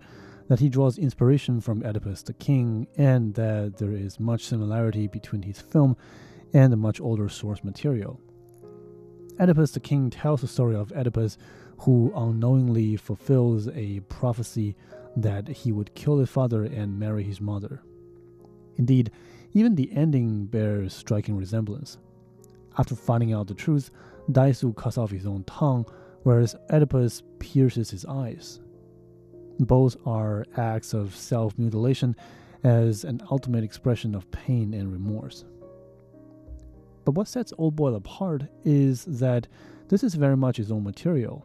[0.49, 5.41] that he draws inspiration from Oedipus the King and that there is much similarity between
[5.41, 5.97] his film
[6.53, 8.21] and the much older source material.
[9.41, 11.39] Oedipus the King tells the story of Oedipus
[11.79, 14.75] who unknowingly fulfills a prophecy
[15.23, 17.83] that he would kill his father and marry his mother.
[18.77, 19.11] Indeed,
[19.53, 21.99] even the ending bears striking resemblance.
[22.79, 23.91] After finding out the truth,
[24.31, 25.87] Dae-su cuts off his own tongue,
[26.23, 28.61] whereas Oedipus pierces his eyes.
[29.59, 32.15] Both are acts of self mutilation
[32.63, 35.45] as an ultimate expression of pain and remorse.
[37.05, 39.49] But what sets Old Boy apart is that
[39.89, 41.45] this is very much his own material.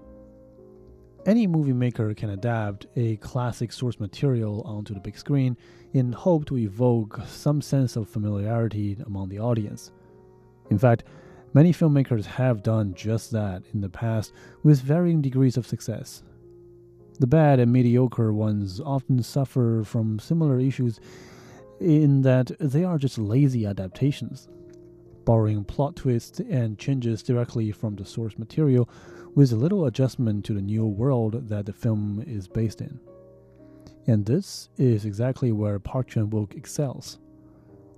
[1.26, 5.56] Any movie maker can adapt a classic source material onto the big screen
[5.94, 9.94] in hope to evoke some sense of familiarity among the audience.
[10.70, 11.06] In fact,
[11.54, 14.34] many filmmakers have done just that in the past
[14.64, 16.24] with varying degrees of success.
[17.22, 21.00] The bad and mediocre ones often suffer from similar issues
[21.80, 24.50] in that they are just lazy adaptations,
[25.26, 28.90] borrowing plot twists and changes directly from the source material
[29.36, 33.00] with a little adjustment to the new world that the film is based in.
[34.06, 37.20] And this is exactly where Park Chan-wook excels.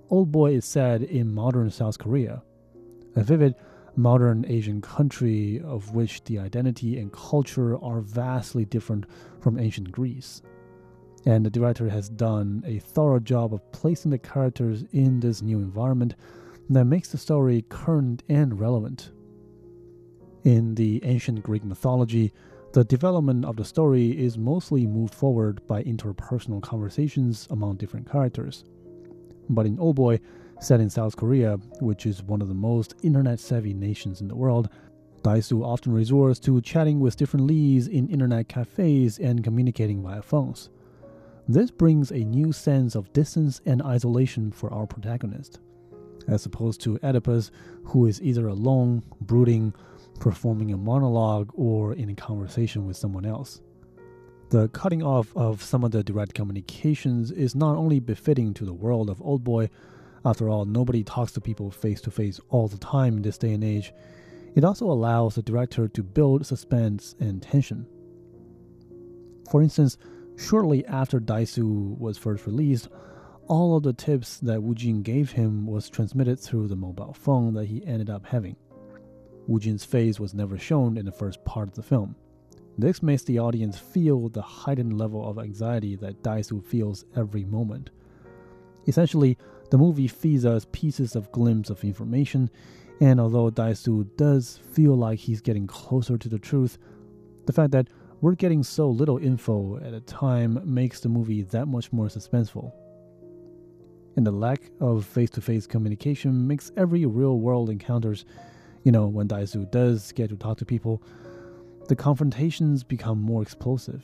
[0.08, 2.42] Old Boy is set in modern South Korea,
[3.16, 3.56] a vivid
[3.96, 9.06] modern Asian country of which the identity and culture are vastly different
[9.40, 10.42] from ancient Greece.
[11.24, 15.58] And the director has done a thorough job of placing the characters in this new
[15.58, 16.14] environment
[16.70, 19.10] that makes the story current and relevant
[20.46, 22.32] in the ancient Greek mythology,
[22.72, 28.64] the development of the story is mostly moved forward by interpersonal conversations among different characters.
[29.48, 30.20] But in Old Boy,
[30.60, 34.36] set in South Korea, which is one of the most internet savvy nations in the
[34.36, 34.68] world,
[35.24, 40.70] Dae-su often resorts to chatting with different leads in internet cafes and communicating via phones.
[41.48, 45.58] This brings a new sense of distance and isolation for our protagonist,
[46.28, 47.50] as opposed to Oedipus,
[47.84, 49.74] who is either alone, brooding,
[50.20, 53.60] performing a monologue or in a conversation with someone else.
[54.50, 58.72] The cutting off of some of the direct communications is not only befitting to the
[58.72, 59.68] world of Old Boy,
[60.24, 63.52] after all, nobody talks to people face to face all the time in this day
[63.52, 63.92] and age.
[64.54, 67.86] It also allows the director to build suspense and tension.
[69.50, 69.98] For instance,
[70.36, 72.88] shortly after Dae-su was first released,
[73.48, 77.66] all of the tips that Woo-jin gave him was transmitted through the mobile phone that
[77.66, 78.56] he ended up having.
[79.46, 82.16] Woo-jin's face was never shown in the first part of the film.
[82.78, 87.90] This makes the audience feel the heightened level of anxiety that Dae-su feels every moment.
[88.86, 89.38] Essentially,
[89.70, 92.50] the movie feeds us pieces of glimpse of information,
[93.00, 96.78] and although Dae-su does feel like he's getting closer to the truth,
[97.46, 97.88] the fact that
[98.20, 102.72] we're getting so little info at a time makes the movie that much more suspenseful.
[104.16, 108.24] And the lack of face to face communication makes every real world encounters,
[108.82, 111.02] you know, when Dae-su does get to talk to people,
[111.88, 114.02] the confrontations become more explosive.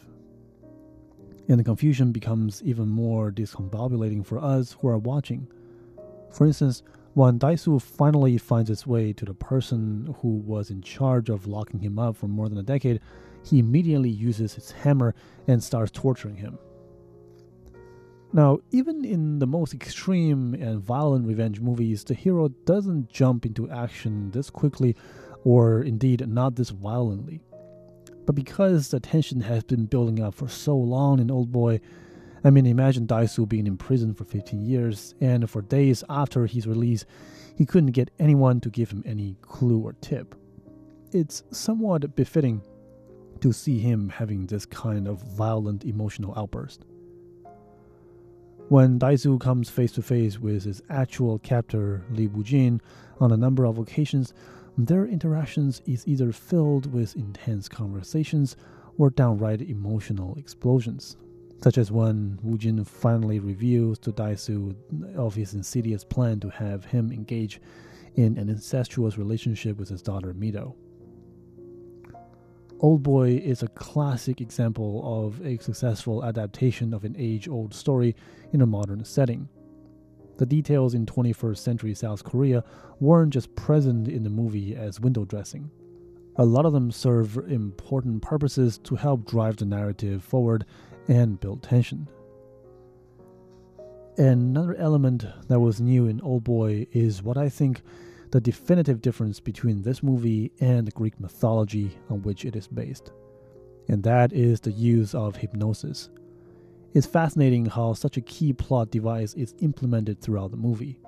[1.48, 5.48] And the confusion becomes even more discombobulating for us who are watching.
[6.30, 6.82] For instance,
[7.14, 11.80] when Dae-su finally finds its way to the person who was in charge of locking
[11.80, 13.00] him up for more than a decade,
[13.44, 15.14] he immediately uses his hammer
[15.48, 16.58] and starts torturing him.
[18.34, 23.70] Now, even in the most extreme and violent revenge movies, the hero doesn't jump into
[23.70, 24.96] action this quickly
[25.44, 27.40] or indeed not this violently.
[28.24, 31.80] But because the tension has been building up for so long in Old Boy,
[32.44, 36.66] I mean, imagine Dae-su being in prison for 15 years, and for days after his
[36.66, 37.04] release,
[37.56, 40.34] he couldn't get anyone to give him any clue or tip.
[41.12, 42.62] It's somewhat befitting
[43.40, 46.84] to see him having this kind of violent emotional outburst.
[48.68, 52.80] When Dae-su comes face to face with his actual captor, Lee Woo-jin,
[53.20, 54.32] on a number of occasions,
[54.78, 58.56] their interactions is either filled with intense conversations
[58.96, 61.16] or downright emotional explosions,
[61.60, 64.74] such as when Woo-jin finally reveals to Dae-su
[65.16, 67.60] of his insidious plan to have him engage
[68.14, 70.74] in an incestuous relationship with his daughter Mido.
[72.82, 78.16] Old Boy is a classic example of a successful adaptation of an age old story
[78.52, 79.48] in a modern setting.
[80.38, 82.64] The details in 21st century South Korea
[82.98, 85.70] weren't just present in the movie as window dressing.
[86.36, 90.64] A lot of them serve important purposes to help drive the narrative forward
[91.06, 92.08] and build tension.
[94.18, 97.80] Another element that was new in Old Boy is what I think
[98.32, 103.12] the definitive difference between this movie and the Greek mythology on which it is based,
[103.88, 106.08] and that is the use of hypnosis.
[106.94, 110.98] It's fascinating how such a key plot device is implemented throughout the movie.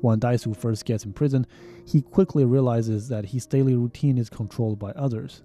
[0.00, 1.46] When Dae-su first gets in prison,
[1.86, 5.42] he quickly realizes that his daily routine is controlled by others.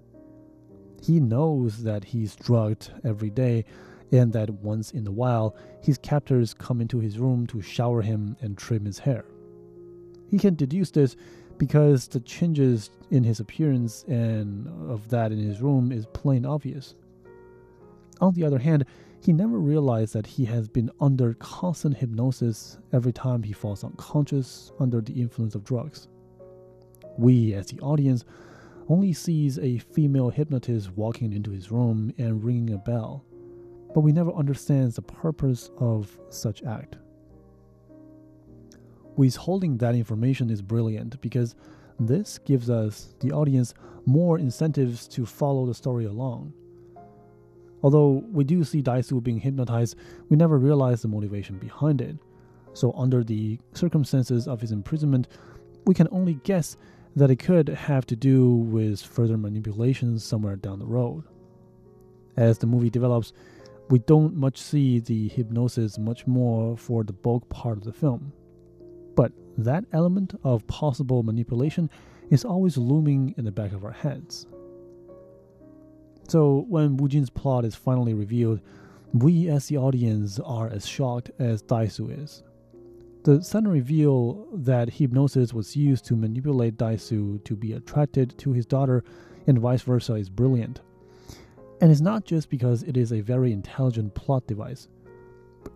[1.02, 3.66] He knows that he's drugged every day
[4.12, 8.36] and that once in a while his captors come into his room to shower him
[8.40, 9.26] and trim his hair.
[10.32, 11.14] He can deduce this
[11.58, 16.94] because the changes in his appearance and of that in his room is plain obvious.
[18.22, 18.86] On the other hand,
[19.20, 24.72] he never realized that he has been under constant hypnosis every time he falls unconscious
[24.80, 26.08] under the influence of drugs.
[27.18, 28.24] We, as the audience,
[28.88, 33.22] only sees a female hypnotist walking into his room and ringing a bell,
[33.94, 36.96] but we never understands the purpose of such act.
[39.16, 41.54] Withholding that information is brilliant because
[42.00, 43.74] this gives us, the audience,
[44.06, 46.52] more incentives to follow the story along.
[47.82, 49.96] Although we do see Dae-su being hypnotized,
[50.28, 52.16] we never realize the motivation behind it.
[52.74, 55.28] So, under the circumstances of his imprisonment,
[55.84, 56.76] we can only guess
[57.16, 61.24] that it could have to do with further manipulations somewhere down the road.
[62.36, 63.34] As the movie develops,
[63.90, 68.32] we don't much see the hypnosis much more for the bulk part of the film.
[69.58, 71.90] That element of possible manipulation
[72.30, 74.46] is always looming in the back of our heads.
[76.28, 78.60] So when Woo-jin's plot is finally revealed,
[79.12, 82.42] we as the audience are as shocked as Dae-su is.
[83.24, 88.66] The sudden reveal that hypnosis was used to manipulate Dae-su to be attracted to his
[88.66, 89.04] daughter
[89.46, 90.80] and vice versa is brilliant.
[91.80, 94.88] And it's not just because it is a very intelligent plot device,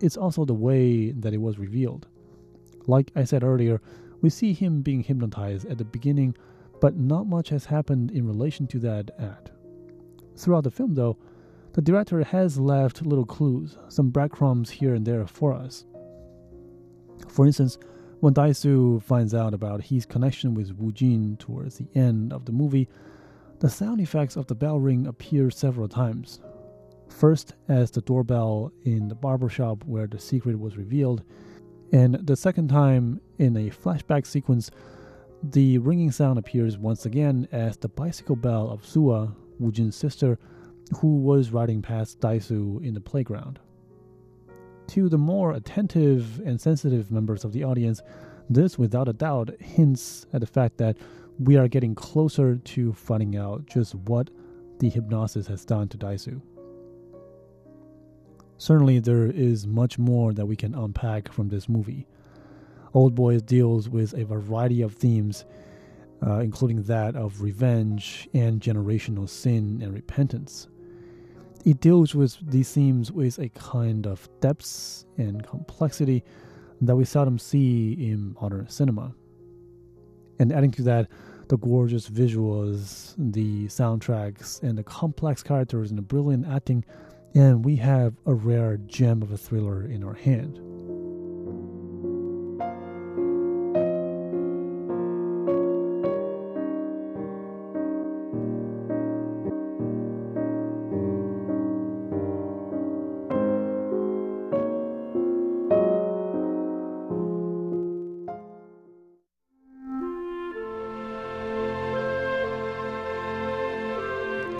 [0.00, 2.06] it's also the way that it was revealed.
[2.86, 3.80] Like I said earlier,
[4.20, 6.36] we see him being hypnotized at the beginning,
[6.80, 9.50] but not much has happened in relation to that act.
[10.36, 11.16] Throughout the film, though,
[11.72, 15.84] the director has left little clues, some breadcrumbs here and there for us.
[17.28, 17.78] For instance,
[18.20, 22.88] when Dae-su finds out about his connection with Woo-jin towards the end of the movie,
[23.58, 26.40] the sound effects of the bell ring appear several times.
[27.08, 31.22] First, as the doorbell in the barber shop where the secret was revealed,
[31.92, 34.70] and the second time in a flashback sequence,
[35.42, 40.38] the ringing sound appears once again as the bicycle bell of Soo-ah, Woo-jin's sister,
[40.98, 43.58] who was riding past Dae-su in the playground.
[44.88, 48.02] To the more attentive and sensitive members of the audience,
[48.48, 50.96] this without a doubt hints at the fact that
[51.38, 54.30] we are getting closer to finding out just what
[54.78, 56.40] the hypnosis has done to Dae-su.
[58.58, 62.06] Certainly, there is much more that we can unpack from this movie.
[62.94, 65.44] Old Boy deals with a variety of themes,
[66.26, 70.68] uh, including that of revenge and generational sin and repentance.
[71.66, 76.24] It deals with these themes with a kind of depth and complexity
[76.80, 79.12] that we seldom see in modern cinema.
[80.38, 81.08] And adding to that,
[81.48, 86.84] the gorgeous visuals, the soundtracks, and the complex characters and the brilliant acting,
[87.36, 90.58] and we have a rare gem of a thriller in our hand.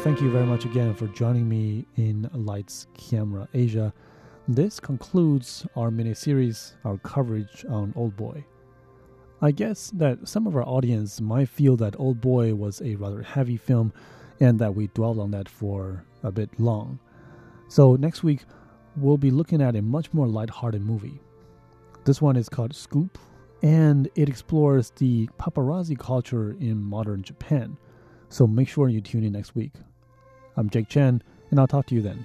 [0.07, 3.92] Thank you very much again for joining me in Lights Camera Asia.
[4.47, 8.45] This concludes our mini series, our coverage on Old Boy.
[9.42, 13.21] I guess that some of our audience might feel that Old Boy was a rather
[13.21, 13.92] heavy film
[14.38, 17.01] and that we dwelled on that for a bit long.
[17.66, 18.45] So, next week,
[18.97, 21.21] we'll be looking at a much more light-hearted movie.
[22.05, 23.19] This one is called Scoop,
[23.61, 27.77] and it explores the paparazzi culture in modern Japan.
[28.29, 29.73] So, make sure you tune in next week.
[30.57, 32.25] I'm Jake Chen, and I'll talk to you then.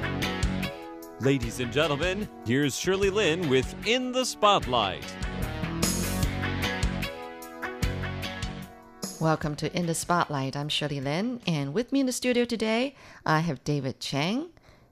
[1.21, 5.05] Ladies and gentlemen, here's Shirley Lin with In the Spotlight.
[9.19, 10.55] Welcome to In the Spotlight.
[10.55, 14.49] I'm Shirley Lin, and with me in the studio today, I have David Chang,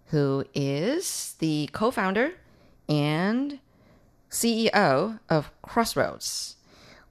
[0.09, 2.33] who is the co founder
[2.87, 3.57] and
[4.29, 6.57] CEO of Crossroads.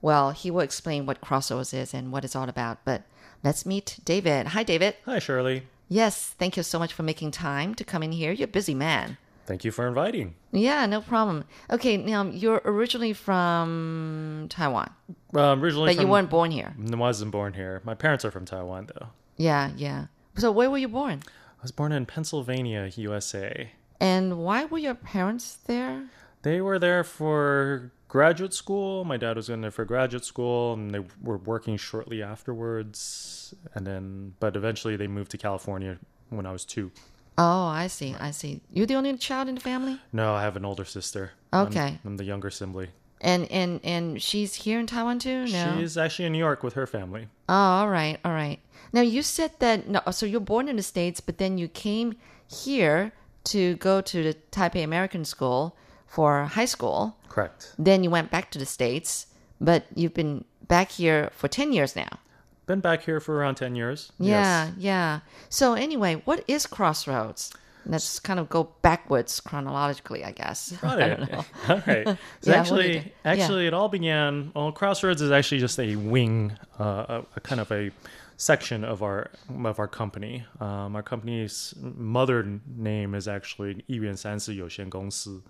[0.01, 3.03] Well, he will explain what Crossroads is and what it's all about, but
[3.43, 4.47] let's meet David.
[4.47, 4.95] Hi, David.
[5.03, 5.63] Hi, Shirley.
[5.89, 8.31] Yes, thank you so much for making time to come in here.
[8.31, 9.17] You're a busy man.
[9.47, 10.35] Thank you for inviting.
[10.51, 11.45] Yeah, no problem.
[11.71, 14.91] Okay, now you're originally from Taiwan,
[15.33, 16.75] Um, originally, but you weren't born here.
[16.91, 17.81] I wasn't born here.
[17.83, 19.07] My parents are from Taiwan, though.
[19.37, 20.05] Yeah, yeah.
[20.37, 21.23] So where were you born?
[21.27, 23.71] I was born in Pennsylvania, USA.
[23.99, 26.03] And why were your parents there?
[26.43, 29.05] They were there for graduate school.
[29.05, 33.53] My dad was going there for graduate school, and they were working shortly afterwards.
[33.73, 35.97] And then, but eventually, they moved to California
[36.29, 36.91] when I was two.
[37.37, 38.59] Oh, I see, I see.
[38.69, 39.97] You're the only child in the family?
[40.11, 41.31] No, I have an older sister.
[41.53, 41.97] I'm- Okay.
[42.03, 42.89] I'm, the younger sibling.
[43.21, 45.45] And and and she's here in Taiwan too?
[45.47, 45.75] No.
[45.77, 47.27] She's actually in New York with her family.
[47.49, 48.59] Oh, all right, all right.
[48.93, 52.15] Now you said that no, so you're born in the states, but then you came
[52.47, 53.11] here
[53.45, 55.75] to go to the Taipei American School
[56.08, 57.16] for high school.
[57.28, 57.74] Correct.
[57.78, 59.26] Then you went back to the states,
[59.60, 62.20] but you've been back here for ten years now.
[62.66, 64.10] Been back here for around 10 years.
[64.18, 64.74] Yeah, Yes.
[64.78, 65.20] yeah.
[65.50, 67.52] So anyway, what is Crossroads?
[67.84, 70.72] Let's kind of go backwards chronologically, I guess.
[70.80, 71.16] Got I it.
[71.18, 71.44] don't know.
[71.68, 72.06] all right.
[72.06, 72.96] So Yeah, what do you actually, do?
[72.96, 73.30] Yeah.
[73.32, 74.50] actually, it all began.
[74.54, 77.90] Well, Crossroads is actually just a wing, uh, a, a kind of a
[78.38, 79.30] section of our
[79.66, 80.46] of our company.
[80.58, 85.42] Um, our company's mother name is actually 一元三四有限公司.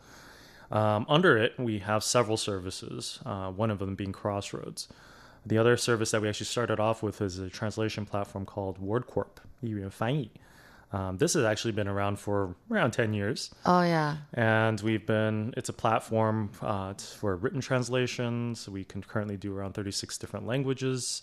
[0.71, 4.87] um, under it, we have several services, uh, one of them being Crossroads.
[5.45, 9.37] The other service that we actually started off with is a translation platform called WordCorp,
[10.91, 13.51] um, This has actually been around for around 10 years.
[13.65, 14.17] Oh, yeah.
[14.33, 18.67] And we've been, it's a platform uh, for written translations.
[18.67, 21.21] We can currently do around 36 different languages.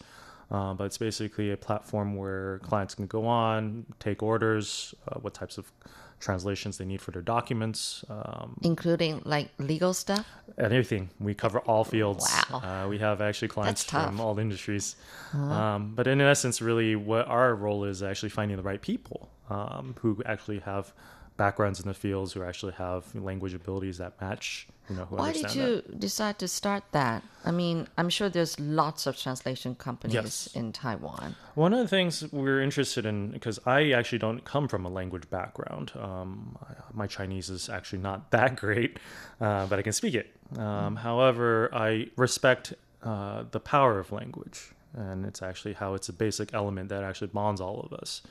[0.51, 5.34] Uh, but it's basically a platform where clients can go on, take orders, uh, what
[5.34, 5.72] types of
[6.20, 10.26] translations they need for their documents, um, Including like legal stuff.
[10.56, 11.10] and everything.
[11.20, 12.26] We cover all fields.
[12.50, 12.60] Wow.
[12.84, 13.86] Uh, we have actually clients.
[13.92, 14.06] Uh-huh.
[14.06, 14.96] from all industries.
[15.34, 19.94] Um, but in essence, really, what our role is actually finding the right people um,
[20.00, 20.92] who actually have
[21.36, 24.66] backgrounds in the fields, who actually have language abilities that match.
[24.89, 27.22] You know, who Why did you decide to start that?
[27.45, 30.49] I mean, I'm sure there's lots of translation companies Yes.
[30.55, 31.34] in Taiwan.
[31.55, 35.28] One of the things we're interested in, because I actually don't come from a language
[35.28, 35.93] background.
[36.01, 36.57] Um,
[36.93, 38.99] my Chinese is actually not that great,
[39.41, 40.30] uh, but I can speak it.
[40.57, 46.12] Um, however, I respect uh, the power of language, and it's actually how it's a
[46.12, 48.22] basic element that actually bonds all of us.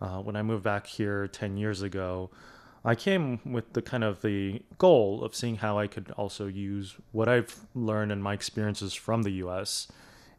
[0.00, 2.30] Uh, when I moved back here 10 years ago,
[2.84, 6.96] I came with the kind of the goal of seeing how I could also use
[7.12, 9.88] what I've learned and my experiences from the US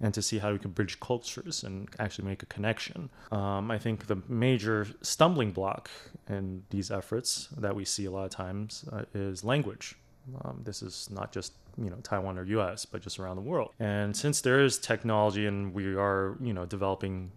[0.01, 3.09] and to see how we can bridge cultures and actually make a connection.
[3.31, 5.89] Um, I think the major stumbling block
[6.27, 9.95] in these efforts that we see a lot of times uh, is language.
[10.43, 13.71] Um, this is not just you know Taiwan or U.S., but just around the world.
[13.79, 17.31] And since there is technology, and we are you know developing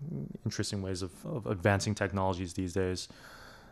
[0.44, 3.08] interesting ways of, of advancing technologies these days,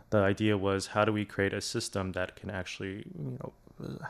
[0.09, 3.53] the idea was how do we create a system that can actually you know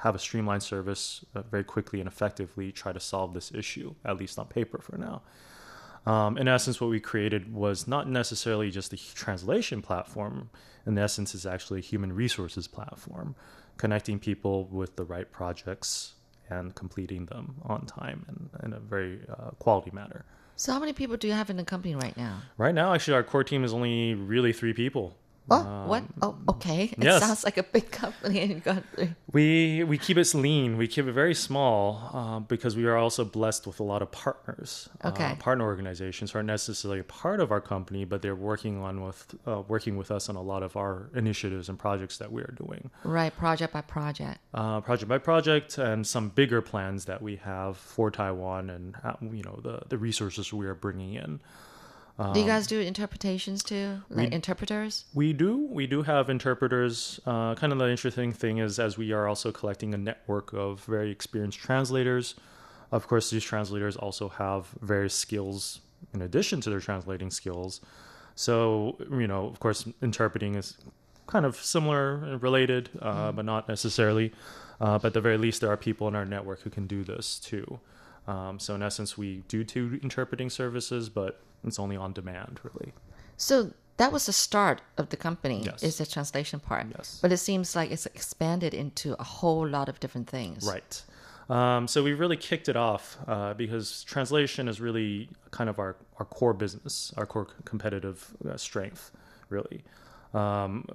[0.03, 4.17] have a streamlined service uh, very quickly and effectively try to solve this issue at
[4.17, 5.21] least on paper for now.
[6.05, 10.51] Um, in essence what we created was not necessarily just a translation platform.
[10.85, 13.35] In essence it's actually a human resources platform
[13.77, 16.13] connecting people with the right projects
[16.49, 20.23] and completing them on time and in a very uh, quality manner
[20.55, 22.41] So, how many people do you have in the company right now?
[22.57, 25.17] right now actually our core team is only really three people
[25.49, 26.03] Oh, what?
[26.21, 26.85] Oh, okay.
[26.85, 27.21] It yes.
[27.21, 29.13] sounds like a big company, and you got three.
[29.31, 30.77] We we keep it lean.
[30.77, 34.11] We keep it very small uh, because we are also blessed with a lot of
[34.11, 34.89] partners.
[35.03, 35.25] Okay.
[35.25, 39.03] Uh, partner organizations who aren't necessarily a part of our company, but they're working on
[39.03, 42.41] with uh, working with us on a lot of our initiatives and projects that we
[42.41, 44.39] are doing, right project by project.
[44.53, 48.95] uh, project by project, and some bigger plans that we have for Taiwan and
[49.31, 51.39] you know the the resources we are bringing in.
[52.17, 55.05] Do you guys do interpretations too, like interpreters?
[55.13, 55.67] We do.
[55.69, 57.19] We do have interpreters.
[57.25, 60.83] Uh, kind of the interesting thing is, as we are also collecting a network of
[60.85, 62.35] very experienced translators,
[62.91, 65.81] of course, these translators also have various skills
[66.13, 67.81] in addition to their translating skills.
[68.35, 70.77] So, you know, of course, interpreting is
[71.27, 74.31] kind of similar and related, uh, but not necessarily.
[74.79, 77.03] Uh, but at the very least, there are people in our network who can do
[77.03, 77.79] this too.
[78.27, 82.93] Um, so, in essence, we do two interpreting services, but it's only on demand, really.
[83.37, 85.63] So that was the start of the company.
[85.65, 85.83] Yes.
[85.83, 86.87] Is the translation part.
[86.97, 87.19] Yes.
[87.21, 90.65] But it seems like it's expanded into a whole lot of different things.
[90.65, 91.03] Right.
[91.49, 95.95] Um, so we really kicked it off uh, because translation is really kind of our,
[96.17, 99.11] our core business, our core competitive uh, strength,
[99.49, 99.83] really.
[100.33, 100.85] Um,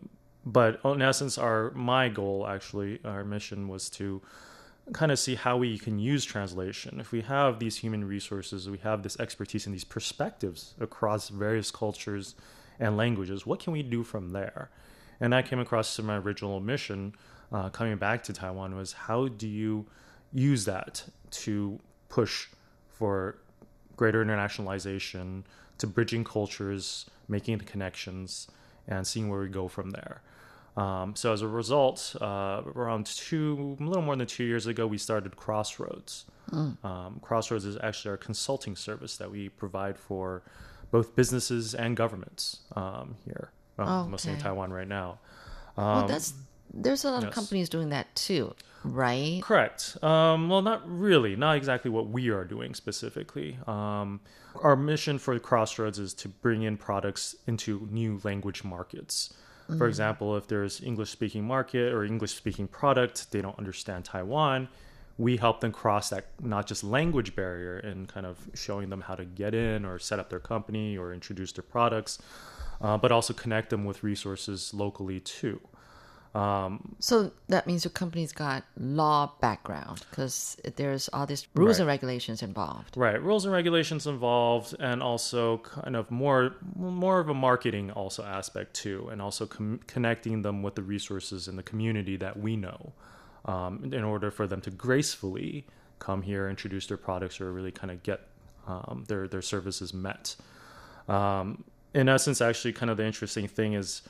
[0.44, 4.20] but in essence, our my goal actually, our mission was to
[4.92, 7.00] kind of see how we can use translation.
[7.00, 11.70] If we have these human resources, we have this expertise and these perspectives across various
[11.70, 12.34] cultures
[12.78, 14.70] and languages, what can we do from there?
[15.20, 17.14] And I came across to my original mission
[17.52, 19.86] uh, coming back to Taiwan was how do you
[20.32, 21.78] use that to
[22.08, 22.46] push
[22.88, 23.38] for
[23.96, 25.42] greater internationalization,
[25.78, 28.48] to bridging cultures, making the connections,
[28.88, 30.22] and seeing where we go from there.
[30.76, 34.86] Um, so as a result, uh, around two, a little more than two years ago,
[34.86, 36.24] we started Crossroads.
[36.52, 40.42] Um, Crossroads is actually our consulting service that we provide for
[40.90, 44.38] both businesses and governments um, here, um, Oh, mostly in.
[44.38, 45.18] Taiwan right now.
[45.76, 46.34] Well, that's
[46.72, 47.34] there's a lot of yes.
[47.34, 48.54] companies doing that too,
[48.84, 49.40] right?
[49.42, 49.96] Correct.
[50.02, 51.36] Um, well, not really.
[51.36, 53.58] Not exactly what we are doing specifically.
[53.66, 54.20] Um,
[54.62, 59.32] our mission for Crossroads is to bring in products into new language markets.
[59.78, 64.68] For example, if there's English speaking market or English speaking product, they don't understand Taiwan.
[65.18, 69.14] We help them cross that not just language barrier and kind of showing them how
[69.14, 72.18] to get in or set up their company or introduce their products,
[72.80, 75.60] uh, but also connect them with resources locally too.
[77.00, 82.42] So that means your company's got law background because there's all these rules and regulations
[82.42, 82.96] involved.
[82.96, 88.24] Right, rules and regulations involved, and also kind of more more of a marketing also
[88.24, 92.56] aspect too, and also com- connecting them with the resources in the community that we
[92.56, 92.92] know,
[93.46, 95.66] um, in order for them to gracefully
[95.98, 98.20] come here, introduce their products, or really kind of get
[98.68, 100.36] um, their their services met.
[101.08, 104.02] Um, in essence, actually, kind of the interesting thing is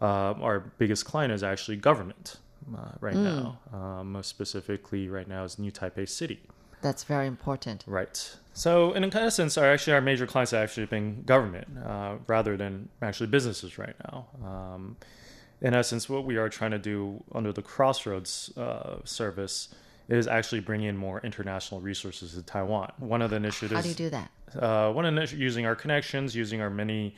[0.00, 2.36] uh, our biggest client is actually government
[2.76, 3.58] uh, right now.
[3.72, 6.40] Um, most specifically, right now is New Taipei City.
[6.82, 7.84] That's very important.
[7.86, 8.36] Right.
[8.52, 12.88] So, in essence, our actually our major clients have actually been government uh, rather than
[13.02, 14.26] actually businesses right now.
[14.44, 14.96] Um,
[15.60, 19.74] in essence, what we are trying to do under the Crossroads uh, service
[20.08, 22.92] is actually bring in more international resources to Taiwan.
[22.98, 23.74] One of the initiatives.
[23.74, 24.30] How do you do that?
[24.54, 27.16] Uh, one initi- using our connections, using our many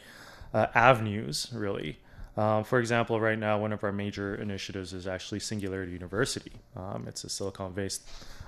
[0.55, 1.99] uh, avenues, really.
[2.39, 6.53] Um, for example, right now, one of our major initiatives is actually Singularity University.
[6.77, 8.03] Um, it's a silicon-based.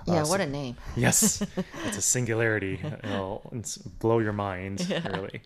[0.07, 0.77] uh, Yeah, what a name.
[0.95, 1.41] Yes,
[1.85, 2.79] it's a singularity.
[3.03, 3.51] It'll
[3.99, 4.77] blow your mind,
[5.11, 5.41] really.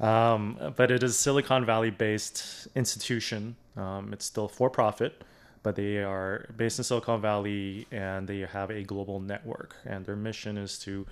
[0.00, 3.54] Um, but it is a Silicon Valley based institution.
[3.76, 5.22] Um, it's still for profit,
[5.62, 9.76] but they are based in Silicon Valley and they have a global network.
[9.86, 11.06] And their mission is to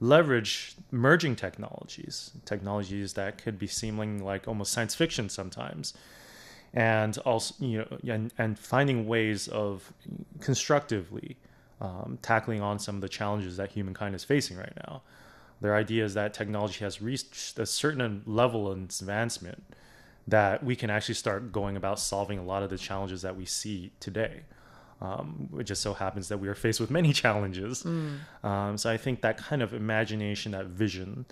[0.00, 5.92] leverage merging technologies, technologies that could be seeming like almost science fiction sometimes,
[6.74, 9.92] and also you know and, and finding ways of
[10.40, 11.36] constructively
[11.80, 15.02] um, tackling on some of the challenges that humankind is facing right now.
[15.60, 19.62] Their idea is that technology has reached a certain level of advancement
[20.28, 23.44] that we can actually start going about solving a lot of the challenges that we
[23.44, 24.42] see today.
[25.00, 27.84] Um, it just so happens that we are faced with many challenges.
[28.44, 31.24] Um, so I think that kind of imagination, that vision,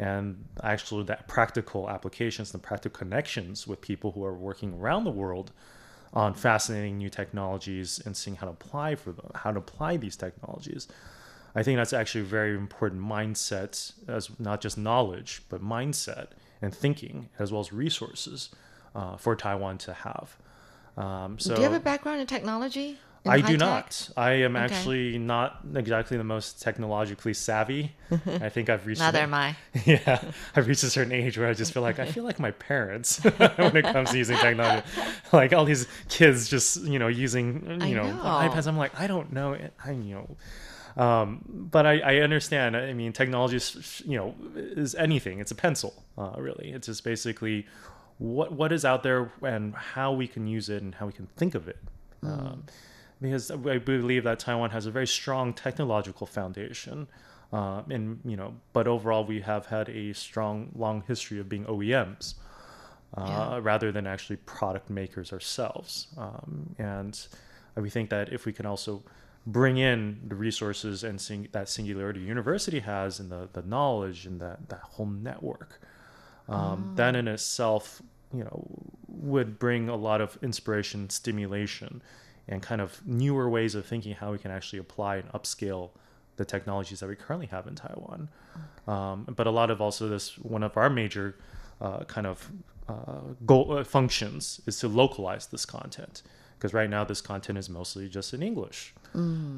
[0.00, 5.10] and actually that practical applications and practical connections with people who are working around the
[5.10, 5.52] world
[6.14, 10.16] on fascinating new technologies and seeing how to apply for them, how to apply these
[10.16, 10.88] technologies.
[11.54, 16.28] I think that's actually a very important mindset, as not just knowledge, but mindset
[16.62, 18.48] and thinking, as well as resources
[18.94, 20.36] uh, for Taiwan to have.
[20.96, 22.98] Um, so do you have a background in technology?
[23.24, 23.58] In I do tech?
[23.58, 24.10] not.
[24.16, 24.64] I am Okay.
[24.64, 27.92] actually not exactly the most technologically savvy.
[28.26, 29.00] I think I've reached.
[29.00, 29.56] Neither a- am I.
[29.84, 30.22] yeah,
[30.56, 33.18] I've reached a certain age where I just feel like I feel like my parents
[33.36, 34.86] when it comes to using technology.
[35.32, 38.22] Like all these kids just you know using you know, know.
[38.22, 38.66] iPads.
[38.66, 39.56] I'm like I don't know.
[39.84, 40.36] I you know.
[40.96, 42.76] Um, but I, I understand.
[42.76, 45.38] I mean, technology is, you know, is anything.
[45.38, 46.72] It's a pencil, uh, really.
[46.72, 47.66] It's just basically
[48.18, 51.26] what what is out there and how we can use it and how we can
[51.36, 51.78] think of it.
[52.22, 52.64] Um,
[53.20, 57.08] because I believe that Taiwan has a very strong technological foundation,
[57.52, 61.64] uh, and you know, but overall we have had a strong, long history of being
[61.66, 62.34] OEMs.
[63.16, 63.60] Uh, Yeah.
[63.62, 66.06] rather than actually product makers ourselves.
[66.16, 67.26] Um, and
[67.74, 69.02] we think that if we can also
[69.44, 74.40] bring in the resources and sing, that Singularity University has and the, the knowledge and
[74.40, 75.80] that, that whole network,
[76.48, 78.00] um, that in itself,
[78.32, 78.64] you know,
[79.08, 82.02] would bring a lot of inspiration, stimulation,
[82.50, 85.90] and kind of newer ways of thinking how we can actually apply and upscale
[86.36, 88.28] the technologies that we currently have in Taiwan.
[88.88, 91.36] Um, but a lot of also this one of our major
[91.80, 92.50] uh, kind of
[92.88, 96.22] uh, goal uh, functions is to localize this content
[96.58, 98.94] because right now this content is mostly just in English.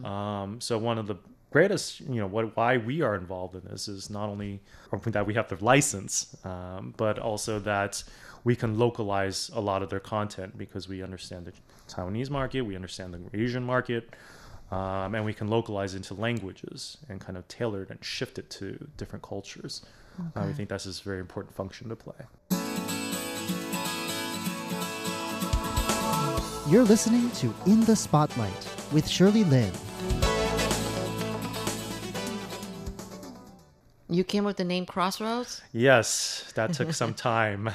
[0.05, 1.17] Um, so one of the
[1.51, 4.61] greatest, you know, what why we are involved in this is not only
[5.07, 8.03] that we have the license, um, but also that
[8.45, 11.53] we can localize a lot of their content because we understand the
[11.89, 14.11] Taiwanese market, we understand the Asian market,
[14.71, 18.51] um, and we can localize into languages and kind of tailor it and shift it
[18.51, 19.83] to different cultures.
[20.37, 22.15] Uh, we think that's a very important function to play.
[26.69, 29.73] You're listening to In the Spotlight with Shirley Lin.
[34.13, 35.63] You came up with the name Crossroads?
[35.73, 37.71] Yes, that took some time,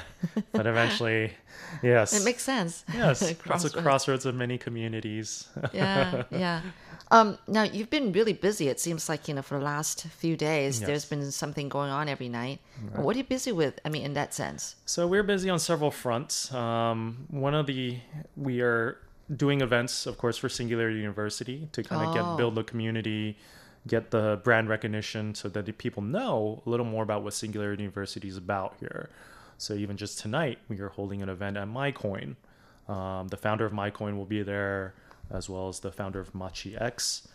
[0.52, 1.32] but eventually,
[1.82, 2.12] yes.
[2.18, 2.84] It makes sense.
[2.94, 4.24] Yes, it's a Crossroads.
[4.26, 5.48] of many communities.
[5.72, 6.60] yeah, yeah.
[7.10, 8.68] Um, now you've been really busy.
[8.68, 11.10] It seems like you know for the last few days, there's Yes.
[11.10, 12.60] been something going on every night.
[12.94, 13.80] What are you busy with?
[13.84, 14.76] I mean, in that sense.
[14.86, 16.52] So we're busy on several fronts.
[16.52, 17.98] Um, one of the
[18.36, 18.98] we are
[19.34, 22.14] doing events, of course, for Singularity University to kind of Oh.
[22.14, 23.36] get build the community,
[23.86, 27.82] get the brand recognition, so that the people know a little more about what Singularity
[27.82, 29.08] University is about here.
[29.56, 32.36] So even just tonight, we are holding an event at MaiCoin.
[32.88, 34.94] Um, the founder of MaiCoin will be there,
[35.30, 37.26] as well as the founder of Machi X.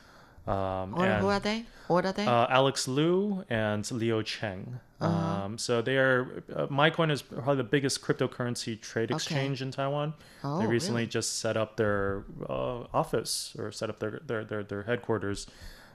[0.47, 1.65] Um, Or and- who are they?
[1.87, 2.25] What are they?
[2.25, 4.79] uh, Alex Liu and Leo Cheng.
[4.99, 5.43] Uh-huh.
[5.45, 6.43] Um, so they are.
[6.53, 10.13] Uh, MaiCoin is probably the biggest cryptocurrency trade exchange in Taiwan.
[10.43, 11.07] Oh, they recently really?
[11.11, 15.47] just set up their uh, office or set up their their their, their headquarters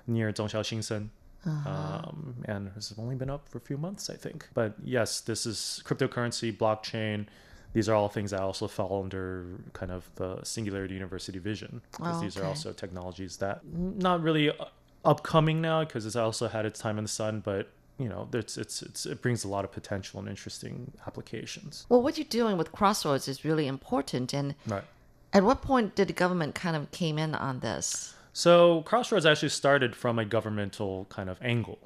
[0.08, 1.10] near Zhongxiao Xinsheng.
[1.46, 1.70] Uh-huh.
[1.70, 4.48] Um, and it's only been up for a few months, I think.
[4.54, 7.26] But yes, this is cryptocurrency, blockchain.
[7.74, 12.16] These are all things that also fall under kind of the Singularity University vision because
[12.16, 14.64] Oh, these are also technologies that not really uh,
[15.04, 18.56] upcoming now because it's also had its time in the sun, but you know, it's,
[18.56, 21.84] it's, it's, it brings a lot of potential and interesting applications.
[21.88, 24.32] Well, what you're doing with Crossroads is really important.
[24.32, 24.84] And Right.
[25.32, 28.14] at what point did the government kind of came in on this?
[28.38, 31.80] So Crossroads actually started from a governmental kind of angle.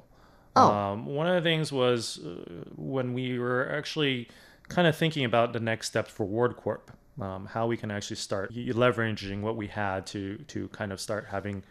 [0.55, 0.71] Oh.
[0.71, 2.43] Um, one of the things was uh,
[2.75, 4.27] when we were actually
[4.67, 8.53] kind of thinking about the next steps for WordCorp, um, how we can actually start
[8.53, 11.63] leveraging what we had to to kind of start having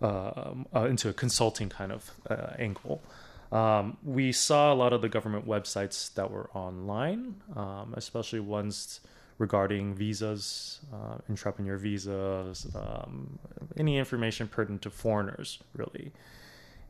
[0.00, 3.02] uh, uh, into a consulting kind of uh, angle.
[3.52, 9.00] Um, we saw a lot of the government websites that were online, um, especially ones
[9.38, 13.38] regarding visas, uh, entrepreneur visas, um,
[13.76, 16.12] any information pertinent to foreigners, really.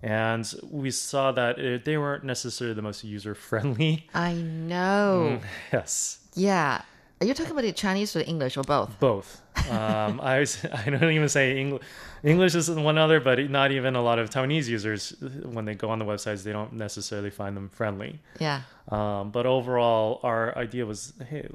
[0.03, 4.07] And we saw that it, they weren't necessarily the most user friendly.
[4.13, 5.41] I know.
[5.73, 6.83] yes, Yeah.
[7.21, 8.99] Are you talking about the Chinese or the English or both?
[9.01, 9.41] both.
[9.71, 11.83] Um, I was, I don't even say English.
[12.23, 15.91] English is one other, but not even a lot of Taiwanese users when they go
[15.91, 18.21] on the websites, they don't necessarily find them friendly.
[18.41, 18.63] Yeah.
[18.89, 21.49] Um, but overall, our idea was, hey,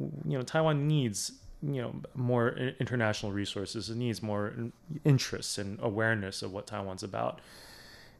[0.00, 2.50] you know, Taiwan needs you know more
[2.80, 3.90] international resources.
[3.90, 4.72] It needs more in-
[5.04, 7.40] interest and awareness of what Taiwan's about.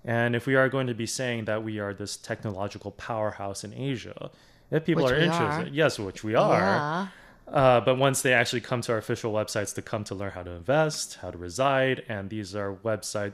[0.05, 3.75] And if we are going to be saying that we are this technological powerhouse in
[3.75, 4.31] Asia,
[4.71, 5.75] if people Which are interested, are.
[5.75, 6.59] yes, which we are.
[6.61, 7.07] Yeah.
[7.49, 10.43] Uh, but once they actually come to our official websites to come to learn how
[10.43, 13.33] to invest, how to reside, and these are websites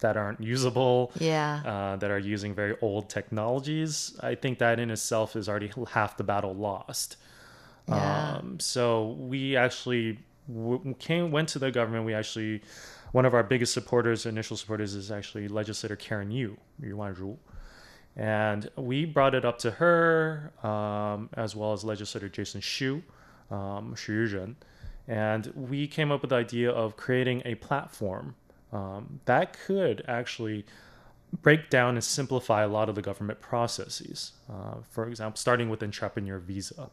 [0.00, 1.62] that aren't usable, Yeah.
[1.64, 6.16] uh, that are using very old technologies, I think that in itself is already half
[6.16, 7.16] the battle lost.
[7.88, 8.36] Yeah.
[8.38, 12.04] Um, so we actually w- came went to the government.
[12.06, 12.62] We actually
[13.12, 17.36] one of our biggest supporters, initial supporters, is actually legislator Karen Yu, Yu Wanzhu.
[18.16, 23.02] And we brought it up to her, um, as well as legislator Jason Hsu,
[23.50, 24.54] um, Xu Yuzhen.
[25.08, 28.36] And we came up with the idea of creating a platform
[28.74, 30.66] um, that could actually
[31.42, 34.32] break down and simplify a lot of the government processes.
[34.50, 36.90] Uh, for example, starting with entrepreneur visa.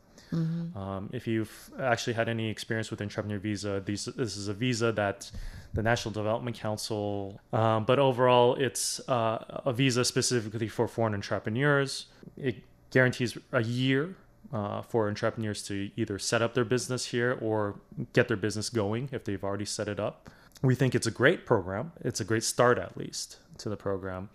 [0.77, 4.91] Um, if you've actually had any experience with entrepreneur visa, these, this is a visa
[4.93, 5.29] that
[5.73, 12.07] the National Development Council, um, but overall, it's uh, a visa specifically for foreign entrepreneurs.
[12.37, 14.15] It guarantees a year
[14.53, 17.75] uh, for entrepreneurs to either set up their business here or
[18.13, 20.29] get their business going if they've already set it up.
[20.61, 21.91] We think it's a great program.
[22.01, 24.29] It's a great start, at least, to the program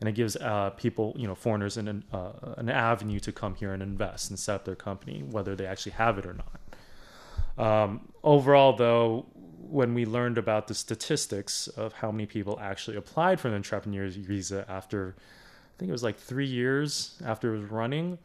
[0.00, 3.72] and it gives uh, people, you know, foreigners an uh, an avenue to come here
[3.72, 7.66] and invest and set up their company, whether they actually have it or not.
[7.66, 9.26] Um, overall, though,
[9.70, 14.16] when we learned about the statistics of how many people actually applied for an entrepreneur's
[14.16, 18.18] visa after, I think it was like three years after it was running,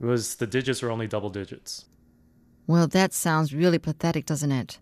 [0.00, 1.84] it was the digits were only double digits.
[2.66, 4.78] Well, that sounds really pathetic, doesn't it?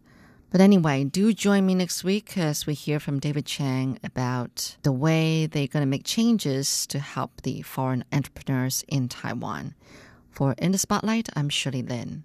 [0.51, 4.93] But anyway, do join me next week as we hear from David Chang about the
[4.93, 9.75] way they're going to make changes to help the foreign entrepreneurs in Taiwan.
[10.31, 12.25] For In the Spotlight, I'm Shirley Lin.